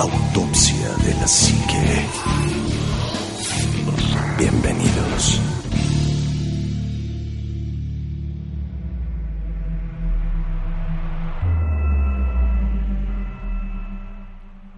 [0.00, 2.06] Autopsia de la Psique.
[4.38, 5.40] Bienvenidos.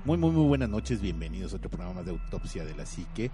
[0.07, 3.31] Muy, muy, muy buenas noches, bienvenidos a otro programa más de Autopsia de la Psique.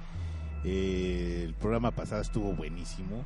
[0.64, 3.23] Eh, el programa pasado estuvo buenísimo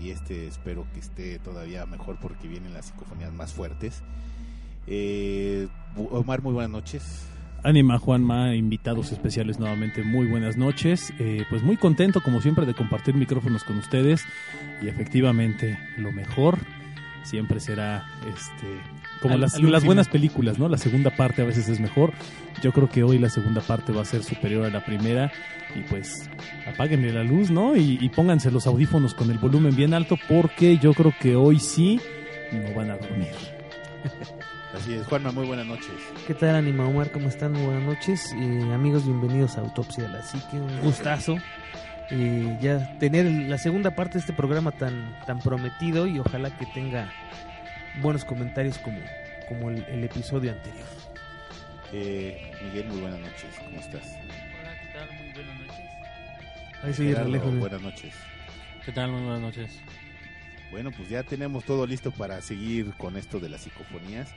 [0.00, 4.02] y este espero que esté todavía mejor porque vienen las psicofonías más fuertes.
[4.88, 5.68] Eh,
[6.10, 7.28] Omar, muy buenas noches.
[7.64, 11.12] Anima, Juanma, invitados especiales nuevamente, muy buenas noches.
[11.20, 14.24] Eh, pues muy contento, como siempre, de compartir micrófonos con ustedes.
[14.82, 16.58] Y efectivamente, lo mejor
[17.22, 18.66] siempre será este
[19.20, 20.68] como Al- las, al las buenas películas, ¿no?
[20.68, 22.12] La segunda parte a veces es mejor.
[22.64, 25.30] Yo creo que hoy la segunda parte va a ser superior a la primera.
[25.76, 26.28] Y pues
[26.66, 27.76] apáguenle la luz, ¿no?
[27.76, 31.60] Y, y pónganse los audífonos con el volumen bien alto porque yo creo que hoy
[31.60, 32.00] sí
[32.52, 33.30] no van a dormir.
[34.74, 35.90] Así es, Juanma, muy buenas noches.
[36.26, 37.10] ¿Qué tal, Anima Omar?
[37.10, 37.52] ¿Cómo están?
[37.52, 38.32] Muy buenas noches.
[38.38, 40.56] Eh, amigos, bienvenidos a Autopsia de la Psique.
[40.58, 41.36] Un gustazo.
[42.10, 46.64] eh, ya tener la segunda parte de este programa tan, tan prometido y ojalá que
[46.66, 47.12] tenga
[48.00, 48.98] buenos comentarios como,
[49.48, 50.86] como el, el episodio anterior.
[51.92, 54.02] Eh, Miguel, muy buenas noches, ¿cómo estás?
[54.06, 55.08] Hola, ¿qué tal?
[55.22, 55.84] Muy buenas noches.
[56.82, 57.50] Ahí soy Gerardo, Relejo.
[57.52, 58.14] buenas noches.
[58.86, 59.12] ¿Qué tal?
[59.12, 59.78] Muy buenas noches.
[60.70, 64.30] Bueno, pues ya tenemos todo listo para seguir con esto de las psicofonías.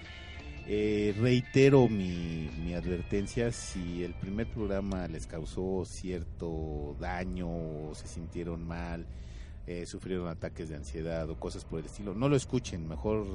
[0.68, 8.08] Eh, reitero mi, mi advertencia, si el primer programa les causó cierto daño o se
[8.08, 9.06] sintieron mal,
[9.68, 13.26] eh, sufrieron ataques de ansiedad o cosas por el estilo, no lo escuchen, mejor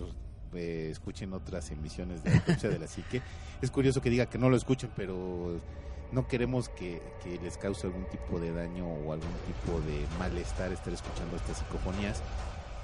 [0.54, 3.22] eh, escuchen otras emisiones de Autopsia de la Psique.
[3.62, 5.60] Es curioso que diga que no lo escuchen, pero
[6.12, 10.72] no queremos que, que les cause algún tipo de daño o algún tipo de malestar
[10.72, 12.22] estar escuchando estas psicofonías.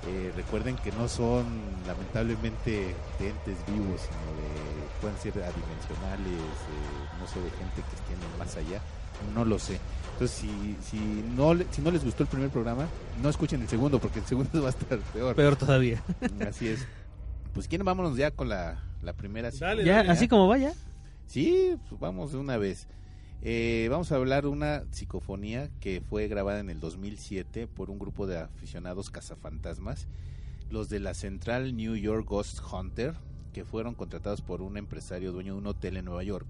[0.08, 1.44] Eh, recuerden que no son
[1.86, 7.97] lamentablemente de entes vivos, sino de, pueden ser adimensionales, eh, no sé, de gente que
[7.97, 8.80] estén más allá,
[9.34, 9.80] no lo sé.
[10.12, 10.98] Entonces, si, si,
[11.36, 12.86] no, le- si no les gustó el primer programa,
[13.23, 15.35] no escuchen el segundo, porque el segundo va a estar peor.
[15.35, 16.02] Peor todavía.
[16.48, 16.86] Así es.
[17.52, 17.85] Pues, ¿quieren?
[17.85, 19.51] Vámonos ya con la, la primera.
[19.51, 20.73] Dale, ya, dale, así como vaya.
[21.27, 22.86] Sí, pues vamos de una vez.
[23.42, 27.98] Eh, vamos a hablar de una psicofonía que fue grabada en el 2007 por un
[27.98, 30.08] grupo de aficionados cazafantasmas,
[30.70, 33.14] los de la Central New York Ghost Hunter,
[33.52, 36.47] que fueron contratados por un empresario dueño de un hotel en Nueva York,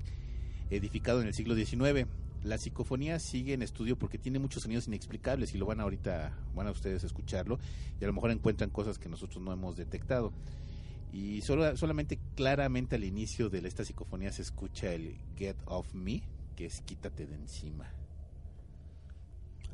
[0.70, 2.08] edificado en el siglo XIX.
[2.44, 6.68] La psicofonía sigue en estudio porque tiene muchos sonidos inexplicables y lo van ahorita, van
[6.68, 7.58] a ustedes a escucharlo
[8.00, 10.32] y a lo mejor encuentran cosas que nosotros no hemos detectado.
[11.12, 16.22] Y solo, solamente claramente al inicio de esta psicofonía se escucha el Get Off Me,
[16.56, 17.84] que es quítate de encima.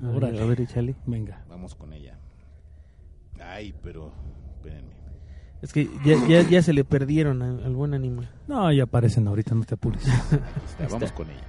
[0.02, 0.40] A ver, Órale.
[0.42, 0.96] a ver, échale.
[1.06, 1.44] Venga.
[1.48, 2.18] Vamos con ella.
[3.40, 4.12] Ay, pero
[4.56, 4.92] espérenme.
[5.62, 8.28] Es que ya, ya, ya se le perdieron al buen Anima.
[8.48, 10.04] No, ya aparecen ahorita, no te apures.
[10.04, 10.40] Está,
[10.86, 11.14] vamos está.
[11.14, 11.44] con ella.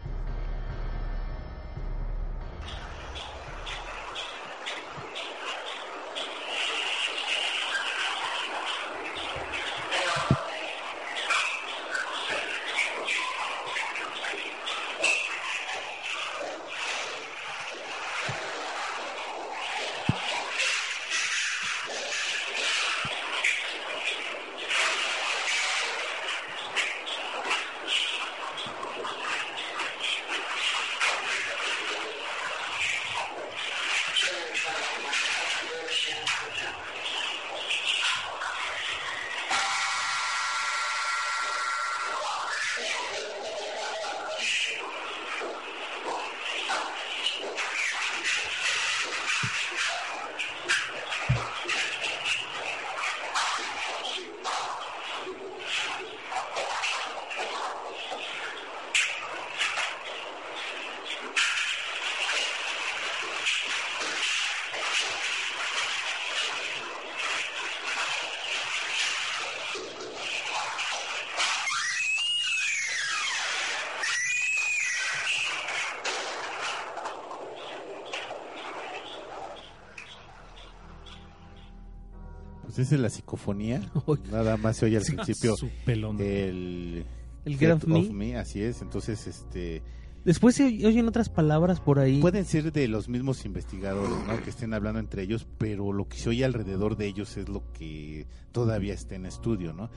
[82.76, 83.82] Pues esa es la psicofonía.
[84.32, 86.18] Nada más se oye al principio Su pelón.
[86.20, 87.06] el,
[87.46, 88.82] El Get Off Off Me, así es.
[88.82, 89.82] Entonces, este
[90.26, 92.22] Después se oy- oyen otras palabras por ahí.
[92.22, 94.42] pueden ser de los mismos investigadores, ¿no?
[94.42, 97.62] Que estén hablando entre ellos, pero lo que se oye alrededor de ellos es lo
[97.74, 99.90] que todavía está en estudio, ¿no?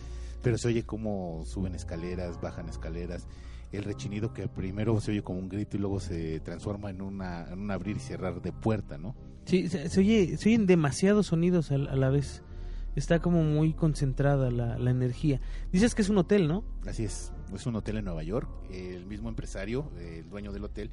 [0.42, 3.28] Pero se oye como suben escaleras, bajan escaleras,
[3.70, 7.46] el rechinido que primero se oye como un grito y luego se transforma en, una,
[7.52, 9.14] en un abrir y cerrar de puerta, ¿no?
[9.44, 12.42] Sí, se, se oye, se oyen demasiados sonidos a, a la vez.
[12.96, 15.40] Está como muy concentrada la, la energía.
[15.70, 16.64] Dices que es un hotel, ¿no?
[16.86, 18.48] Así es, es un hotel en Nueva York.
[18.70, 20.90] El mismo empresario, eh, el dueño del hotel,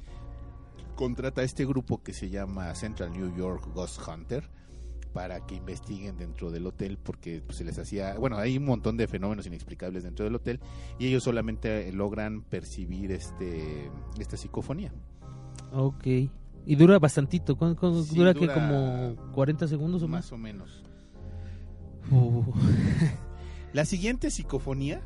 [0.94, 4.48] contrata a este grupo que se llama Central New York Ghost Hunter
[5.12, 8.96] para que investiguen dentro del hotel porque pues, se les hacía, bueno, hay un montón
[8.96, 10.60] de fenómenos inexplicables dentro del hotel
[10.98, 14.92] y ellos solamente logran percibir este esta psicofonía.
[15.72, 16.06] Ok.
[16.66, 17.56] Y dura bastantito.
[17.56, 20.24] ¿Cuánto, cuánto Sí, dura, que dura como 40 segundos o más?
[20.24, 20.83] Más o menos.
[22.10, 22.42] Uh,
[23.72, 25.02] La siguiente psicofonía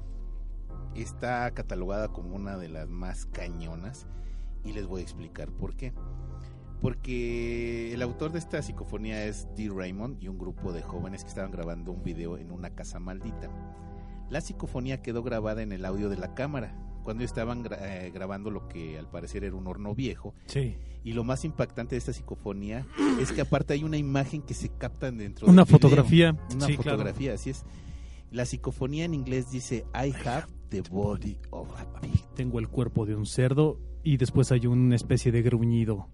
[0.94, 4.06] está catalogada como una de las más cañonas
[4.64, 5.94] y les voy a explicar por qué.
[6.80, 9.70] Porque el autor de esta psicofonía es D.
[9.74, 13.50] Raymond y un grupo de jóvenes que estaban grabando un video en una casa maldita.
[14.28, 16.74] La psicofonía quedó grabada en el audio de la cámara
[17.08, 20.74] cuando estaban gra- eh, grabando lo que al parecer era un horno viejo Sí.
[21.04, 22.86] y lo más impactante de esta psicofonía
[23.18, 25.78] es que aparte hay una imagen que se capta dentro Una del video.
[25.80, 26.32] fotografía.
[26.54, 26.98] Una sí, claro.
[26.98, 27.64] fotografía, así es.
[28.30, 32.26] La psicofonía en inglés dice I have the body of a pig.
[32.36, 36.08] Tengo el cuerpo de un cerdo y después hay una especie de gruñido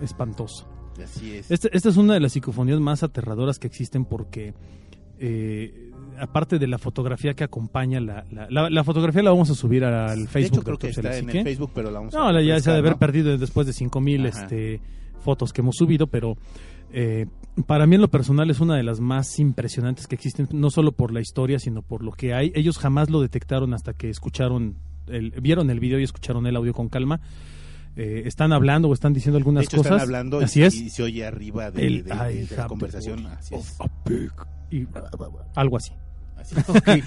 [0.00, 0.66] espantoso.
[1.04, 1.50] Así es.
[1.50, 4.54] Esta, esta es una de las psicofonías más aterradoras que existen porque,
[5.18, 5.85] eh,
[6.20, 9.84] aparte de la fotografía que acompaña, la, la, la- la fotografía la vamos a subir
[9.84, 10.56] al de Facebook.
[10.58, 12.42] hecho, creo de que está de en el Facebook, pero la vamos No, a la-
[12.42, 12.98] ya se ha de haber ¿no?
[12.98, 14.42] perdido después de 5000 Ajá.
[14.42, 14.80] este,
[15.20, 16.36] fotos que hemos subido, pero
[16.92, 17.26] eh,
[17.66, 20.92] para mí en lo personal es una de las más impresionantes que existen, no solo
[20.92, 22.52] por la historia, sino por lo que hay.
[22.54, 24.76] Ellos jamás lo detectaron hasta que escucharon,
[25.08, 27.20] el, vieron el video y escucharon el audio con calma.
[27.98, 29.92] Eh, están hablando o están diciendo De algunas hecho, cosas.
[29.92, 30.74] están hablando Así y, es.
[30.74, 33.22] y se oye arriba de, El de- de- de la conversación.
[33.22, 33.80] body Así of es.
[33.80, 34.32] a pig.
[34.70, 34.86] Y
[35.54, 35.92] algo así.
[36.36, 36.54] Así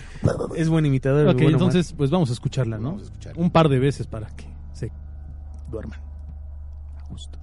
[0.58, 0.70] es.
[0.70, 1.28] buen imitador.
[1.28, 1.54] Ok, buen Omar.
[1.54, 2.90] entonces pues vamos a escucharla, ¿no?
[2.90, 3.34] Vamos a escuchar.
[3.38, 4.92] Un par de veces para que se
[5.72, 6.00] duerman.
[6.98, 7.40] A gusto.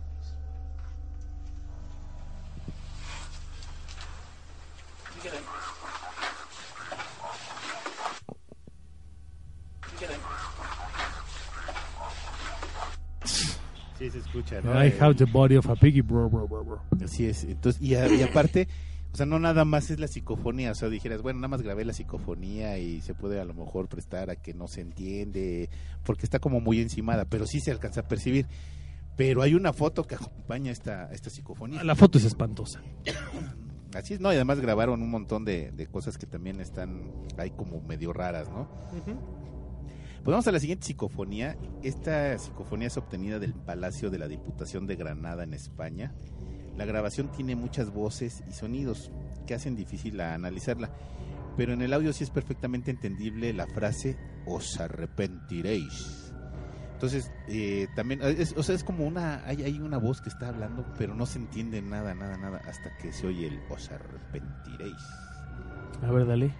[13.98, 14.72] Sí, se escucha, ¿no?
[14.74, 16.82] I Eh, have the body of a piggy, bro, bro, bro, bro.
[17.02, 17.44] Así es.
[17.44, 18.68] Entonces, y, a- y aparte,
[19.16, 20.72] o sea, no nada más es la psicofonía.
[20.72, 23.88] O sea, dijeras, bueno, nada más grabé la psicofonía y se puede a lo mejor
[23.88, 25.70] prestar a que no se entiende,
[26.04, 28.46] porque está como muy encimada, pero sí se alcanza a percibir.
[29.16, 31.82] Pero hay una foto que acompaña esta, esta psicofonía.
[31.82, 32.82] La foto es espantosa.
[33.94, 34.30] Así es, ¿no?
[34.30, 38.50] Y además grabaron un montón de, de cosas que también están ahí como medio raras,
[38.50, 38.68] ¿no?
[40.26, 41.56] Pues vamos a la siguiente psicofonía.
[41.82, 46.12] Esta psicofonía es obtenida del Palacio de la Diputación de Granada en España.
[46.76, 49.10] La grabación tiene muchas voces y sonidos
[49.46, 50.90] que hacen difícil analizarla,
[51.56, 56.32] pero en el audio sí es perfectamente entendible la frase os arrepentiréis.
[56.92, 60.86] Entonces, eh, también, es, o sea, es como una, hay una voz que está hablando,
[60.96, 64.96] pero no se entiende nada, nada, nada, hasta que se oye el os arrepentiréis.
[66.02, 66.54] A ver, dale.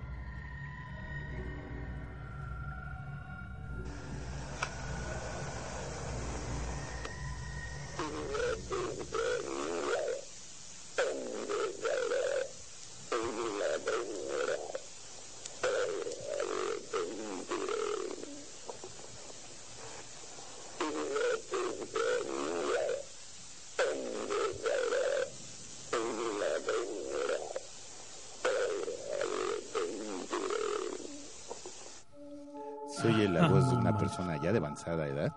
[34.77, 35.33] Avanzada edad.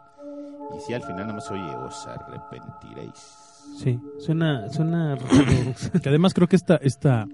[0.78, 3.36] Y si al final no se oye, os arrepentiréis.
[3.78, 5.18] Sí, suena, suena
[6.04, 7.26] Que además creo que esta, esta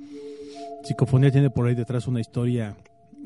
[0.84, 2.76] psicofonía tiene por ahí detrás una historia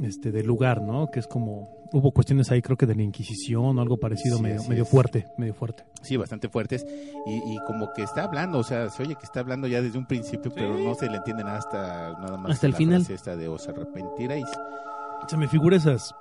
[0.02, 1.08] este del lugar, ¿no?
[1.08, 4.44] Que es como hubo cuestiones ahí creo que de la Inquisición o algo parecido Sí,
[4.44, 5.84] medio, medio fuerte, medio fuerte.
[6.02, 6.86] Sí, bastante fuertes.
[7.26, 9.98] Y, y como que está hablando, o sea, se oye que está hablando ya desde
[9.98, 12.52] un principio, pero no se le entiende nada hasta nada más.
[12.52, 13.00] Hasta el la final.
[13.02, 14.48] frase esta de os arrepentiréis.
[15.28, 16.16] Se me figura esas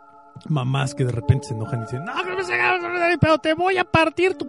[0.49, 3.54] mamás que de repente se enojan y dicen, no, que no me sacaron, pero te
[3.54, 4.49] voy a partir tu...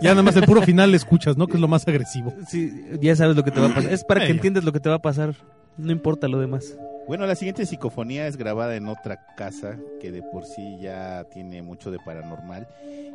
[0.00, 1.46] Ya nada más el puro final le escuchas, ¿no?
[1.46, 2.32] Que es lo más agresivo.
[2.48, 3.92] Sí, ya sabes lo que te va a pasar.
[3.92, 5.34] Es para que entiendas lo que te va a pasar.
[5.76, 6.76] No importa lo demás.
[7.08, 11.60] Bueno, la siguiente psicofonía es grabada en otra casa que de por sí ya tiene
[11.62, 12.68] mucho de paranormal.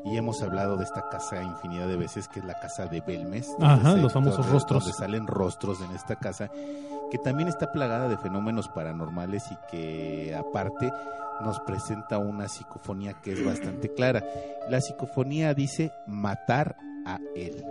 [0.05, 3.49] Y hemos hablado de esta casa infinidad de veces, que es la casa de Belmes.
[3.59, 4.83] Ajá, se- los famosos donde- rostros.
[4.83, 6.49] Donde salen rostros en esta casa,
[7.11, 10.91] que también está plagada de fenómenos paranormales y que aparte
[11.41, 14.23] nos presenta una psicofonía que es bastante clara.
[14.69, 17.63] La psicofonía dice matar a él.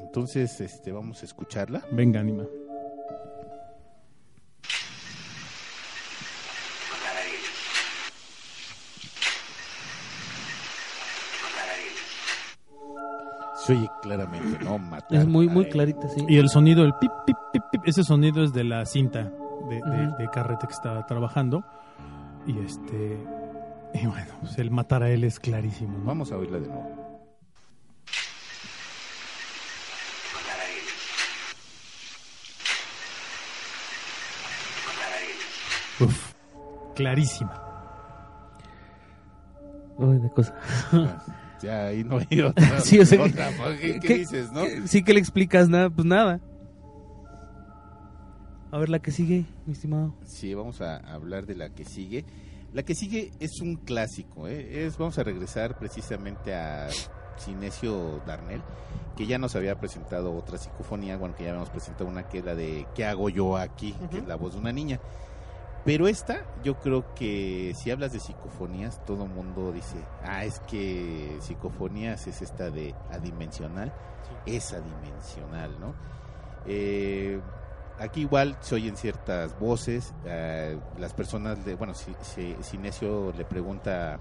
[0.00, 1.82] Entonces, este, vamos a escucharla.
[1.90, 2.44] Venga, anima.
[13.70, 14.78] Se oye claramente, ¿no?
[14.78, 16.24] Matar Es muy, muy clarita, sí.
[16.28, 19.30] Y el sonido, el pip, pip, pip, pip, ese sonido es de la cinta
[19.68, 21.62] de, de- de carrete que está trabajando.
[22.46, 23.18] Y este
[23.94, 25.98] Y bueno, pues el matar a él es clarísimo.
[25.98, 26.04] ¿no?
[26.04, 27.20] Vamos a oírla de nuevo.
[36.00, 36.32] Uf,
[36.94, 37.52] clarísima.
[39.98, 40.54] Uy, de cosa.
[41.62, 42.80] Ya ahí no hay otra.
[42.80, 43.50] Sí, o sea, otra,
[43.80, 44.64] ¿qué, qué ¿qué- dices, no?
[44.64, 46.40] ¿Qué- Sí que le explicas nada, pues nada.
[48.72, 50.14] A ver la que sigue, mi estimado.
[50.24, 52.24] Sí, vamos a hablar de la que sigue.
[52.72, 54.86] La que sigue es un clásico, ¿eh?
[54.86, 56.86] es, vamos a regresar precisamente a
[57.36, 58.62] Cinesio Darnell,
[59.16, 62.54] que ya nos había presentado otra psicofonía, bueno, que ya habíamos presentado una que era
[62.54, 63.92] de ¿Qué hago yo aquí?
[64.12, 65.00] que es la voz de una niña.
[65.84, 71.38] Pero esta, yo creo que si hablas de psicofonías, todo mundo dice, ah, es que
[71.40, 73.92] psicofonías es esta de adimensional,
[74.44, 75.94] es adimensional, ¿no?
[76.66, 77.40] Eh,
[77.98, 83.46] aquí igual se oyen ciertas voces, eh, las personas, de, bueno, si, si, Sinesio le
[83.46, 84.18] pregunta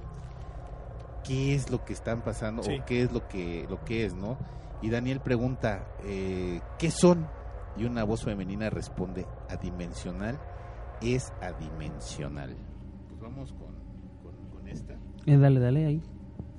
[1.26, 2.80] qué es lo que están pasando Sí.
[2.80, 4.38] o qué es lo que, lo que es, ¿no?
[4.82, 7.28] Y Daniel pregunta, eh, ¿qué son?
[7.76, 10.40] Y una voz femenina responde, adimensional
[11.02, 12.56] es adimensional.
[13.08, 13.74] Pues vamos con,
[14.24, 14.94] con, con esta.
[15.26, 16.02] Eh, dale, dale ahí.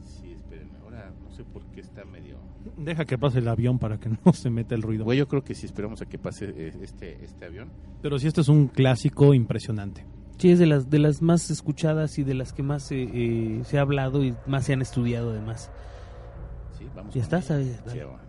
[0.00, 2.38] Sí, espérenme, ahora no sé por qué está medio...
[2.76, 5.04] Deja que pase el avión para que no se meta el ruido.
[5.04, 7.70] Bueno, yo creo que si esperamos a que pase eh, este, este avión.
[8.02, 10.04] Pero sí, este es un clásico impresionante.
[10.38, 13.60] Sí, es de las, de las más escuchadas y de las que más eh, eh,
[13.64, 15.70] se ha hablado y más se han estudiado además.
[16.78, 17.76] Sí, vamos Ya con está, ella.
[17.76, 17.82] ¿sabes?
[17.92, 18.22] Sí, ahora.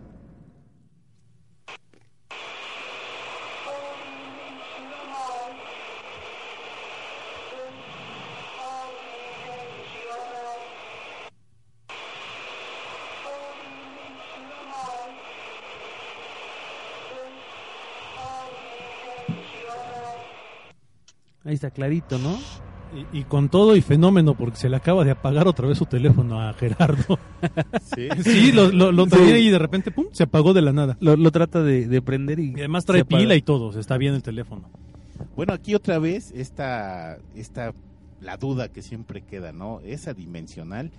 [21.52, 22.38] Ahí está clarito, ¿no?
[23.12, 25.84] Y, y con todo y fenómeno, porque se le acaba de apagar otra vez su
[25.84, 27.18] teléfono a Gerardo.
[27.94, 28.08] Sí.
[28.22, 29.48] Sí, lo, lo, lo traía Sí.
[29.48, 30.96] y de repente, pum, se apagó de la nada.
[31.00, 32.52] Lo, lo trata de, de prender y...
[32.52, 34.70] Y además trae pila y todo, o sea, está bien el teléfono.
[35.36, 37.74] Bueno, aquí otra vez esta, esta,
[38.20, 39.80] la duda que siempre queda, ¿no?
[39.84, 40.90] ¿Es adimensional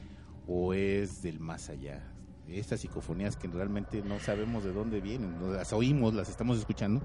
[0.48, 2.04] o es del más allá?
[2.48, 7.02] Estas psicofonías que realmente no sabemos de dónde vienen, las oímos, las estamos escuchando,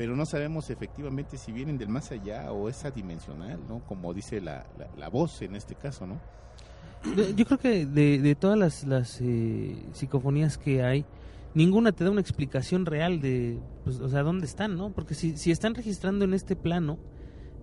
[0.00, 3.80] pero no sabemos efectivamente si vienen del más allá o es adimensional, ¿no?
[3.80, 6.18] Como dice la, la, la voz en este caso, ¿no?
[7.36, 11.04] Yo creo que de, de todas las, las eh, psicofonías que hay,
[11.52, 14.88] ninguna te da una explicación real de, pues, o sea, dónde están, ¿no?
[14.90, 16.96] Porque si, si están registrando en este plano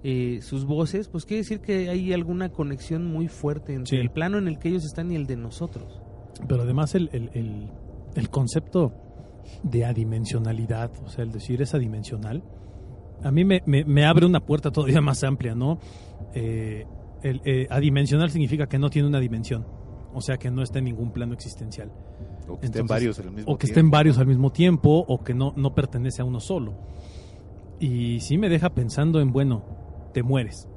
[0.04, 4.00] eh, sus voces, pues quiere decir que hay alguna conexión muy fuerte entre Sí.
[4.00, 6.04] el plano en el que ellos están y el de nosotros.
[6.48, 7.72] Pero además el, el, el,
[8.14, 8.94] el concepto
[9.64, 12.44] de adimensionalidad, o sea, el decir es adimensional,
[13.24, 15.80] a mí me, me, me abre una puerta todavía más amplia, ¿no?
[16.34, 16.86] Eh,
[17.24, 19.66] el, eh, adimensional significa que no tiene una dimensión,
[20.14, 21.92] o sea, que no está en ningún plano existencial.
[22.48, 23.80] O que estén varios al mismo o que tiempo.
[23.80, 26.76] estén varios al mismo tiempo o que no, no pertenece a uno solo.
[27.80, 30.68] Y sí me deja pensando en, bueno, te mueres.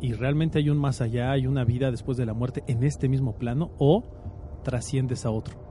[0.00, 3.08] Y realmente hay un más allá, hay una vida después de la muerte en este
[3.08, 5.61] mismo plano o trasciendes a otro.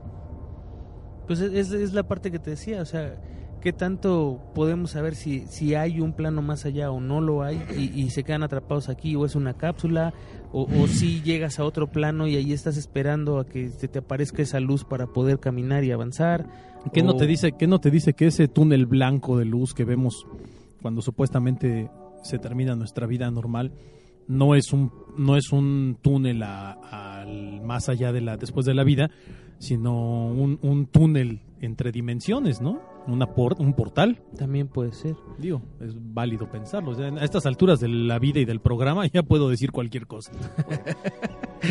[1.38, 3.16] Pues es, la parte que te decía, o sea,
[3.60, 7.62] ¿qué tanto podemos saber si, si hay un plano más allá o no lo hay
[7.78, 10.12] y, y se quedan atrapados aquí o es una cápsula
[10.52, 14.42] o, o si llegas a otro plano y ahí estás esperando a que te aparezca
[14.42, 16.46] esa luz para poder caminar y avanzar?
[16.92, 19.84] ¿Qué no te dice, qué no te dice que ese túnel blanco de luz que
[19.84, 20.26] vemos
[20.82, 21.88] cuando supuestamente
[22.24, 23.72] se termina nuestra vida normal
[24.28, 26.72] no es un no es un túnel a-
[27.20, 29.10] al más allá de la después de la vida,
[29.58, 32.80] sino un, un túnel entre dimensiones, ¿no?
[33.06, 34.22] Una por- un portal.
[34.36, 35.16] También puede ser.
[35.38, 36.90] Digo, es válido pensarlo.
[36.92, 40.06] O sea, a estas alturas de la vida y del programa ya puedo decir cualquier
[40.06, 40.32] cosa.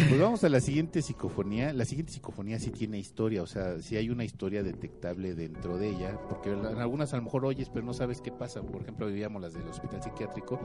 [0.07, 1.73] Pues vamos a la siguiente psicofonía.
[1.73, 5.89] La siguiente psicofonía sí tiene historia, o sea, sí hay una historia detectable dentro de
[5.89, 8.61] ella, porque en algunas a lo mejor oyes, pero no sabes qué pasa.
[8.61, 10.61] Por ejemplo, vivíamos las del hospital psiquiátrico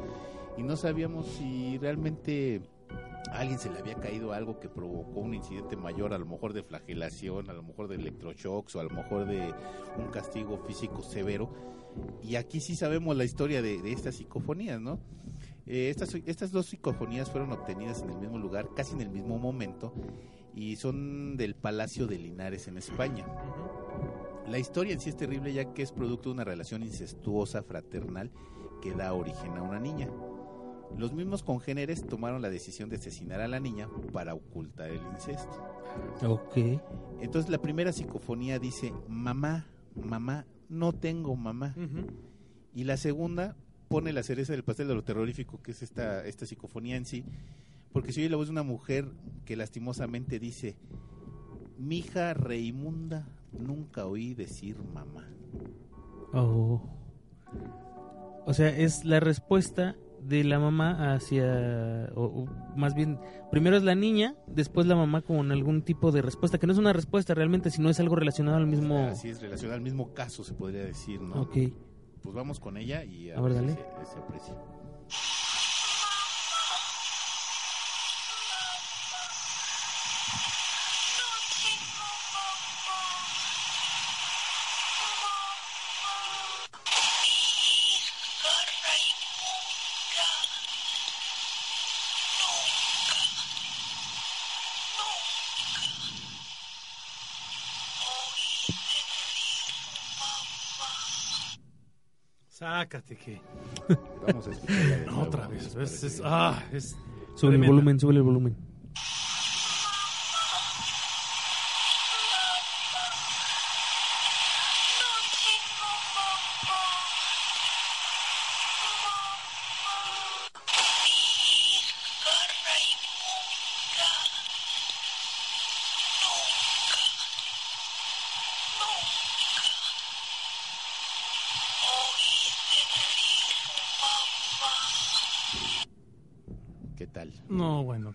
[0.57, 2.61] y no sabíamos si realmente
[3.31, 6.53] a alguien se le había caído algo que provocó un incidente mayor, a lo mejor
[6.53, 9.53] de flagelación, a lo mejor de electroshocks o a lo mejor de
[9.99, 11.51] un castigo físico severo.
[12.23, 14.99] Y aquí sí sabemos la historia de, de estas psicofonías, ¿no?
[15.67, 19.39] Eh, estas, estas dos psicofonías fueron obtenidas en el mismo lugar, casi en el mismo
[19.39, 19.93] momento,
[20.55, 23.27] y son del Palacio de Linares en España.
[24.47, 28.31] La historia en sí es terrible ya que es producto de una relación incestuosa fraternal
[28.81, 30.09] que da origen a una niña.
[30.97, 35.63] Los mismos congéneres tomaron la decisión de asesinar a la niña para ocultar el incesto.
[36.23, 36.57] Ok.
[37.21, 41.75] Entonces la primera psicofonía dice, mamá, mamá, no tengo mamá.
[42.75, 43.57] Y la segunda
[43.89, 47.25] pone la cereza del pastel de lo terrorífico que es esta, esta psicofonía en sí,
[47.93, 49.09] porque se oye la voz de una mujer
[49.45, 50.77] que lastimosamente dice,
[51.79, 55.29] mija Reimunda, nunca oí decir mamá.
[56.33, 56.83] Oh.
[58.45, 63.19] O sea, es la respuesta de la mamá hacia, o, o más bien,
[63.51, 66.79] primero es la niña, después la mamá con algún tipo de respuesta, que no es
[66.79, 68.99] una respuesta realmente, sino es algo relacionado al mismo...
[69.07, 71.43] Así es, relacionado al mismo caso, se podría decir, ¿no?
[71.43, 71.57] Ok.
[72.23, 73.69] Pues vamos con ella y a, A ver, dale.
[73.75, 73.77] se,
[74.13, 74.55] se aprecia.
[102.77, 103.41] Sácate que.
[104.27, 104.51] Vamos a
[105.07, 105.77] No, nuevo, otra ¿qué vez.
[105.77, 106.95] Es, es- ah, es
[107.35, 108.55] Sube el volumen, sube el volumen.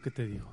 [0.01, 0.45] ¿Qué te digo?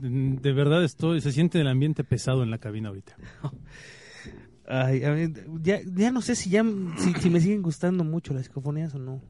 [0.00, 3.16] De verdad estoy, se siente el ambiente pesado en la cabina ahorita.
[4.68, 5.16] Ay, a
[5.62, 6.62] ya, ya no sé si ya
[6.98, 9.20] si, si me siguen gustando mucho las psicofonías o no.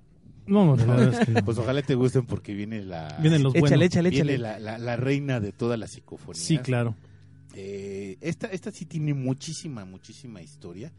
[0.47, 1.43] No, no, la verdad es que no.
[1.45, 3.87] Pues ojalá te gusten porque viene la, Vienen los échale, buenos.
[3.87, 4.38] échale, viene échale.
[4.38, 6.43] la, la- la reina de todas las psicofonías.
[6.45, 6.95] Sí, claro.
[7.55, 10.93] Eh, esta, esta sí tiene muchísima, muchísima historia.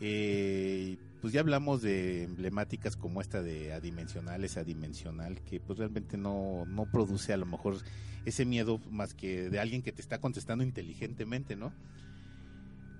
[0.00, 6.16] Eh, pues ya hablamos de emblemáticas como esta de adimensional, esa dimensional, que pues realmente
[6.16, 7.76] no, no produce a lo mejor
[8.24, 11.72] ese miedo más que de alguien que te está contestando inteligentemente, ¿no?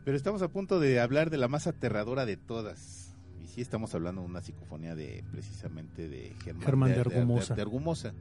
[0.04, 3.14] Pero estamos a punto de hablar de la más aterradora de todas.
[3.42, 7.54] Y sí estamos hablando de una psicofonía de precisamente de Germán, Germán de Argumosa.
[7.54, 8.14] de Argumosa.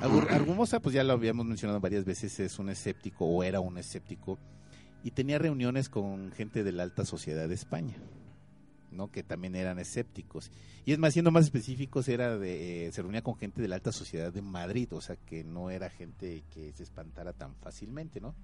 [0.00, 3.76] Argu- Argumosa, pues ya lo habíamos mencionado varias veces, es un escéptico o era un
[3.76, 4.38] escéptico
[5.02, 7.96] y tenía reuniones con gente de la alta sociedad de España,
[8.90, 9.10] ¿no?
[9.10, 10.50] Que también eran escépticos.
[10.84, 13.76] Y es más, siendo más específicos, era de, eh, se reunía con gente de la
[13.76, 18.20] alta sociedad de Madrid, o sea que no era gente que se espantara tan fácilmente,
[18.20, 18.34] ¿no?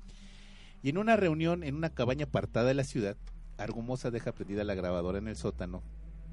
[0.82, 3.16] Y en una reunión en una cabaña apartada de la ciudad,
[3.56, 5.82] Argumosa deja prendida la grabadora en el sótano,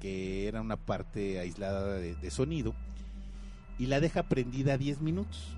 [0.00, 2.74] que era una parte aislada de, sonido,
[3.78, 5.56] y la deja prendida 10 minutos.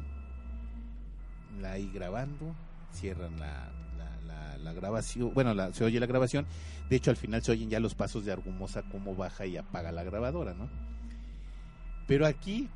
[1.61, 2.55] La ahí grabando,
[2.93, 3.71] cierran la,
[4.63, 6.47] la, grabación, bueno, se oye la grabación,
[6.89, 9.93] de hecho al final se oyen ya los pasos de Argumosa, cómo baja y apaga
[9.93, 10.69] la grabadora, ¿no?
[12.07, 12.69] Pero aquí,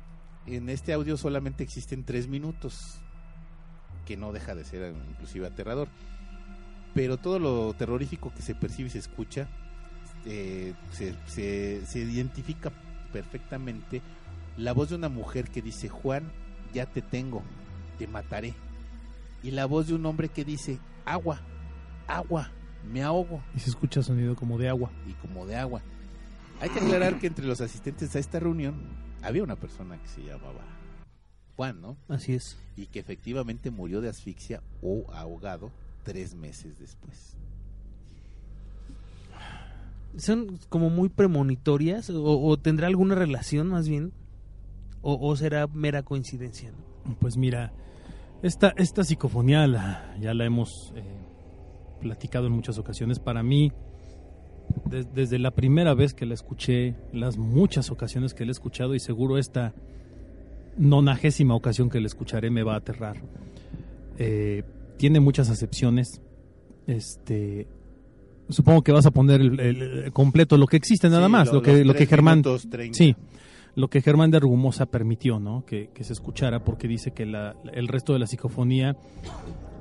[0.45, 2.99] en este audio solamente existen 3 minutos,
[4.05, 5.87] que no deja de ser inclusive aterrador.
[6.93, 9.47] Pero todo lo terrorífico que se percibe y se escucha,
[10.25, 12.71] eh, se- se identifica
[13.11, 14.01] perfectamente
[14.57, 16.31] la voz de una mujer que dice, Juan,
[16.73, 17.41] ya te tengo,
[17.97, 18.53] te mataré.
[19.41, 21.41] Y la voz de un hombre que dice, agua,
[22.07, 22.51] agua,
[22.91, 24.91] me ahogo, Y se escucha sonido como de agua.
[25.07, 25.81] y como de agua.
[26.61, 28.75] Hay que aclarar que entre los asistentes a esta reunión
[29.21, 30.61] había una persona que se llamaba
[31.55, 31.97] Juan, ¿no?
[32.09, 32.57] Así es.
[32.77, 35.71] Y que efectivamente murió de asfixia o ahogado
[36.03, 37.35] tres meses después.
[40.17, 44.11] ¿Son como muy premonitorias o, o tendrá alguna relación más bien?
[45.01, 46.71] ¿O, o será mera coincidencia?
[47.05, 47.15] no?
[47.19, 47.73] Pues mira,
[48.43, 51.03] esta, esta psicofonía la- ya la hemos eh,
[52.03, 53.17] platicado en muchas ocasiones.
[53.19, 53.71] Para mí,
[54.85, 58.93] de- desde la primera vez que la escuché, las muchas ocasiones que la he escuchado
[58.95, 59.73] y seguro esta
[60.77, 63.17] nonagésima ocasión que la escucharé me va a aterrar.
[64.17, 64.63] Eh,
[64.97, 66.21] tiene muchas acepciones.
[66.87, 67.67] Este,
[68.49, 71.51] supongo que vas a poner el, el- el completo lo que existe nada Sí, más,
[71.53, 72.97] lo, que lo que Germán minutos 30.
[72.97, 73.15] Sí,
[73.75, 75.65] lo que Germán de Argumosa permitió, ¿no?
[75.65, 78.95] Que, que se escuchara porque dice que la- el resto de la psicofonía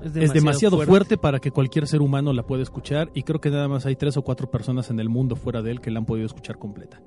[0.04, 1.16] es demasiado fuerte.
[1.18, 4.16] para que cualquier ser humano la pueda escuchar y creo que nada más hay tres
[4.16, 7.00] o cuatro personas en el mundo fuera de él que la han podido escuchar completa.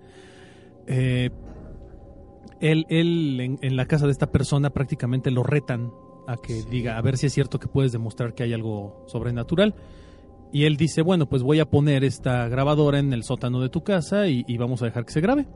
[0.88, 1.32] Eh,
[2.62, 5.92] él, él en, en la casa de esta persona prácticamente lo retan
[6.28, 6.68] a que Sí.
[6.70, 9.76] diga, a ver si es cierto que puedes demostrar que hay algo sobrenatural.
[10.52, 13.84] Y él dice, bueno, pues voy a poner esta grabadora en el sótano de tu
[13.84, 15.48] casa y, y vamos a dejar que se grabe.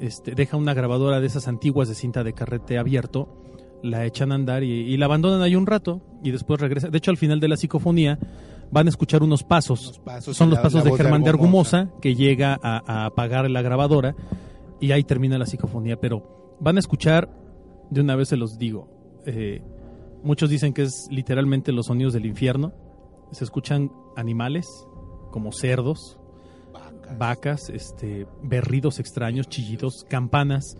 [0.00, 3.28] Este, deja una grabadora de esas antiguas de cinta de carrete abierto,
[3.82, 6.88] la echan a andar y, y la abandonan ahí un rato y después regresa.
[6.88, 8.18] De hecho, al final de la psicofonía
[8.70, 9.84] van a escuchar unos pasos.
[9.86, 13.06] Los pasos Son los la- pasos la de Germán de Argumosa que llega a, a
[13.06, 14.16] apagar la grabadora
[14.80, 15.98] y ahí termina la psicofonía.
[16.00, 17.28] Pero Van a escuchar,
[17.90, 18.88] de una vez se los digo,
[19.26, 19.60] eh,
[20.22, 22.72] muchos dicen que es literalmente los sonidos del infierno.
[23.32, 24.66] Se escuchan animales
[25.32, 26.16] como cerdos,
[27.14, 27.70] Vacas.
[27.70, 30.76] este, berridos extraños, chillidos, campanas.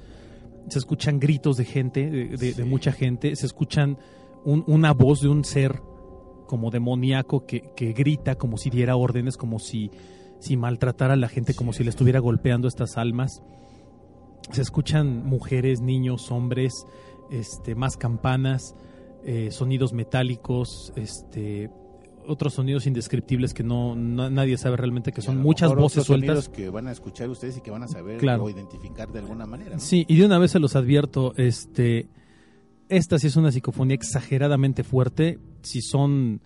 [0.68, 2.62] Se escuchan gritos de gente, de, de- de Sí.
[2.64, 3.34] mucha gente.
[3.36, 3.98] Se escuchan
[4.44, 5.80] un- una voz de un ser
[6.46, 9.90] como demoníaco que, que grita como si diera órdenes, como si,
[10.40, 13.42] si maltratara a la gente, como si le estuviera golpeando estas almas.
[14.52, 16.84] Se escuchan mujeres, niños, hombres,
[17.30, 18.74] este, más campanas,
[19.24, 21.70] eh, sonidos metálicos, este,
[22.26, 26.48] otros sonidos indescriptibles que no, nadie sabe realmente que son muchas voces otros sueltas.
[26.48, 28.44] que van a escuchar ustedes y que van a saber Claro.
[28.44, 29.72] o identificar de alguna manera.
[29.76, 29.80] ¿no?
[29.80, 32.08] Sí, y de una vez se los advierto, este,
[32.88, 35.38] esta sí es una psicofonía exageradamente fuerte.
[35.62, 36.40] Si son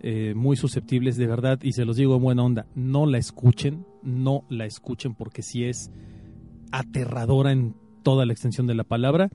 [0.00, 3.86] eh, muy susceptibles de verdad, y se los digo en buena onda, no la escuchen,
[4.02, 5.90] no la escuchen porque sí es
[6.72, 9.30] aterradora en toda la extensión de la palabra.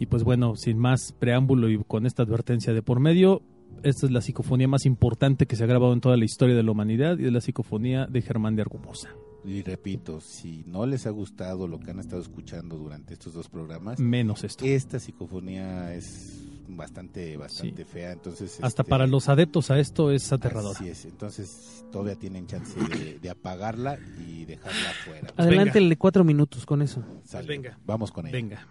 [0.00, 3.42] Y pues bueno, sin más preámbulo y con esta advertencia de por medio,
[3.82, 6.62] esta es la psicofonía más importante que se ha grabado en toda la historia de
[6.62, 9.08] la humanidad y es la psicofonía de Germán de Argumosa.
[9.44, 13.48] Y repito, si no les ha gustado lo que han estado escuchando durante estos dos
[13.48, 14.64] programas, Menos esto.
[14.64, 17.90] esta psicofonía es bastante, bastante Sí.
[17.90, 18.12] fea.
[18.12, 20.78] Entonces, Hasta este, para los adeptos a esto es aterradora.
[20.78, 25.28] Así es, entonces todavía tienen chance de, de apagarla y dejarla fuera.
[25.36, 27.02] Adelántele cuatro minutos con eso.
[27.24, 27.46] Sale.
[27.46, 27.78] venga.
[27.86, 28.32] Vamos con ella.
[28.36, 28.66] Venga.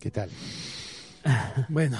[0.00, 0.30] ¿Qué tal?
[1.68, 1.98] Bueno,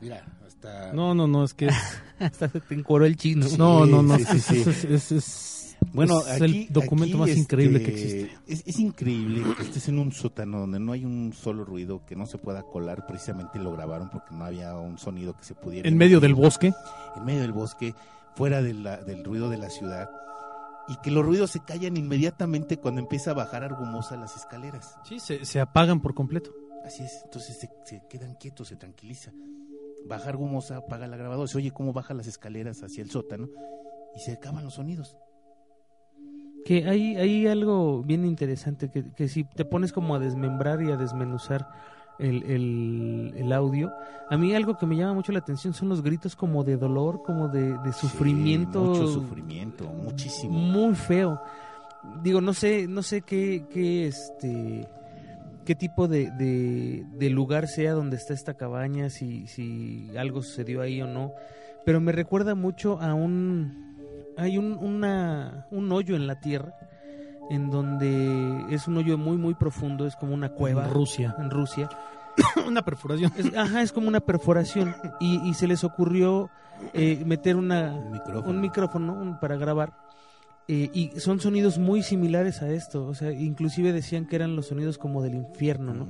[0.00, 0.92] Mira, hasta...
[0.92, 1.66] No, no, no, es que...
[1.66, 3.46] es- Hasta se te encueró el chino.
[3.56, 4.16] no, no, no.
[4.18, 4.60] sí, sí, sí.
[4.70, 8.36] Es, es- es- Bueno, es aquí, el documento aquí, más este, increíble que existe.
[8.46, 12.14] Es, es increíble que estés en un sótano donde no hay un solo ruido que
[12.16, 13.06] no se pueda colar.
[13.06, 15.88] Precisamente lo grabaron porque no había un sonido que se pudiera.
[15.88, 16.72] En medio del bosque.
[17.16, 17.94] En medio del bosque,
[18.36, 20.10] fuera de la- del ruido de la ciudad.
[20.88, 24.96] Y que los ruidos se callan inmediatamente cuando empieza a bajar Argumosa las escaleras.
[25.08, 26.50] Sí, se, se apagan por completo.
[26.84, 29.32] Así es, entonces se, se quedan quietos, se tranquiliza.
[30.06, 33.48] Baja Argumosa, apaga la grabadora, se oye cómo baja las escaleras hacia el sótano
[34.16, 35.16] y se acaban los sonidos.
[36.64, 40.90] Que hay, hay algo bien interesante, que, que si te pones como a desmembrar y
[40.90, 41.68] a desmenuzar
[42.18, 43.92] el, el, el audio,
[44.28, 47.22] a mí algo que me llama mucho la atención son los gritos como de dolor,
[47.22, 48.94] como de, de sufrimiento.
[48.94, 50.52] Sí, mucho sufrimiento, muchísimo.
[50.52, 51.40] Muy feo.
[52.22, 54.88] Digo, no sé, no sé qué, qué este
[55.64, 60.80] qué tipo de, de, de lugar sea donde está esta cabaña, si, si algo sucedió
[60.82, 61.32] ahí o no,
[61.84, 63.90] pero me recuerda mucho a un
[64.36, 66.72] hay un, una, un hoyo en la tierra
[67.50, 71.34] en donde es un hoyo muy muy profundo, es como una cueva En Rusia.
[71.38, 71.88] en Rusia.
[72.66, 73.30] Una perforación.
[73.36, 76.48] Es- ajá, es como una perforación y, y se les ocurrió
[76.94, 78.48] eh, meter una Un micrófono.
[78.50, 79.92] un micrófono un- para grabar
[80.68, 84.66] eh, y son sonidos muy similares a esto, o sea, inclusive decían que eran los
[84.68, 86.06] sonidos como del infierno, ¿no?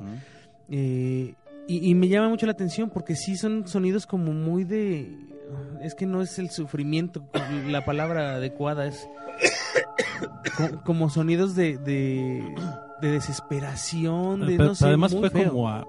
[0.71, 1.35] Eh,
[1.69, 5.17] y, y me llama mucho la atención porque sí son sonidos como muy de...
[5.83, 7.25] Es que no es el sufrimiento,
[7.69, 9.07] la palabra adecuada es
[10.57, 12.43] co- como sonidos de, de,
[13.01, 15.51] de desesperación, de Pero- no sé, pero además fue feo.
[15.51, 15.85] como a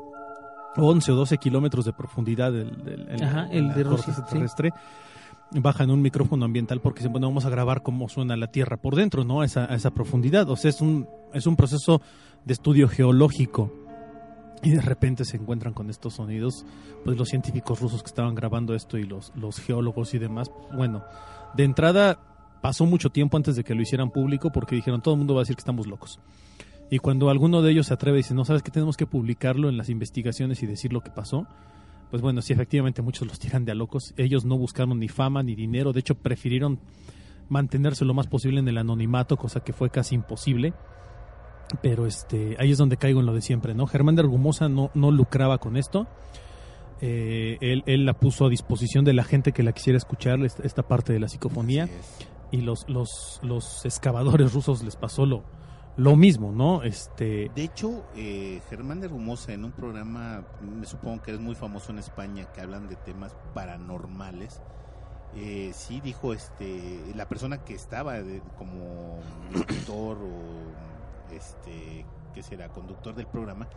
[0.76, 4.70] 11 o 12 kilómetros de profundidad del, del- Ajá, el en la de Rusia, sí.
[5.56, 8.96] Bajan un micrófono ambiental porque dicen, bueno, vamos a grabar cómo suena la Tierra por
[8.96, 9.42] dentro, ¿no?
[9.42, 10.50] A esa, esa profundidad.
[10.50, 12.02] O sea, es un, es un proceso
[12.46, 13.72] de estudio geológico.
[14.64, 16.66] Y de repente se encuentran con estos sonidos,
[17.04, 20.50] pues los científicos rusos que estaban grabando esto y los, los geólogos y demás.
[20.74, 21.04] Bueno,
[21.54, 22.18] de entrada
[22.62, 25.42] pasó mucho tiempo antes de que lo hicieran público porque dijeron, todo el mundo va
[25.42, 26.20] a decir que estamos locos.
[26.90, 29.68] Y cuando alguno de ellos se atreve y dice, no, sabes que tenemos que publicarlo
[29.68, 31.46] en las investigaciones y decir lo que pasó,
[32.14, 34.14] pues bueno, sí, efectivamente muchos los tiran de a locos.
[34.18, 36.78] Ellos no buscaron ni fama ni dinero, de hecho prefirieron
[37.50, 40.76] mantenerse lo más posible en el anonimato, cosa que fue casi imposible.
[41.82, 43.88] Pero este, ahí es donde caigo en lo de siempre, ¿no?
[43.88, 46.06] Germán de Argumosa no, no lucraba con esto.
[47.02, 50.62] Eh, él, él la puso a disposición de la gente que la quisiera escuchar, esta,
[50.62, 51.90] esta parte de la psicofonía
[52.52, 55.46] y los, los, los excavadores rusos les pasó lo,
[55.96, 56.84] lo mismo, ¿no?
[56.84, 61.56] Este, De hecho, eh, Germán de Rumosa en un programa, me supongo que es muy
[61.56, 64.62] famoso en España, que hablan de temas paranormales,
[65.36, 69.20] eh, sí dijo este la persona que estaba de- como
[69.52, 73.68] locutor o este que será conductor del programa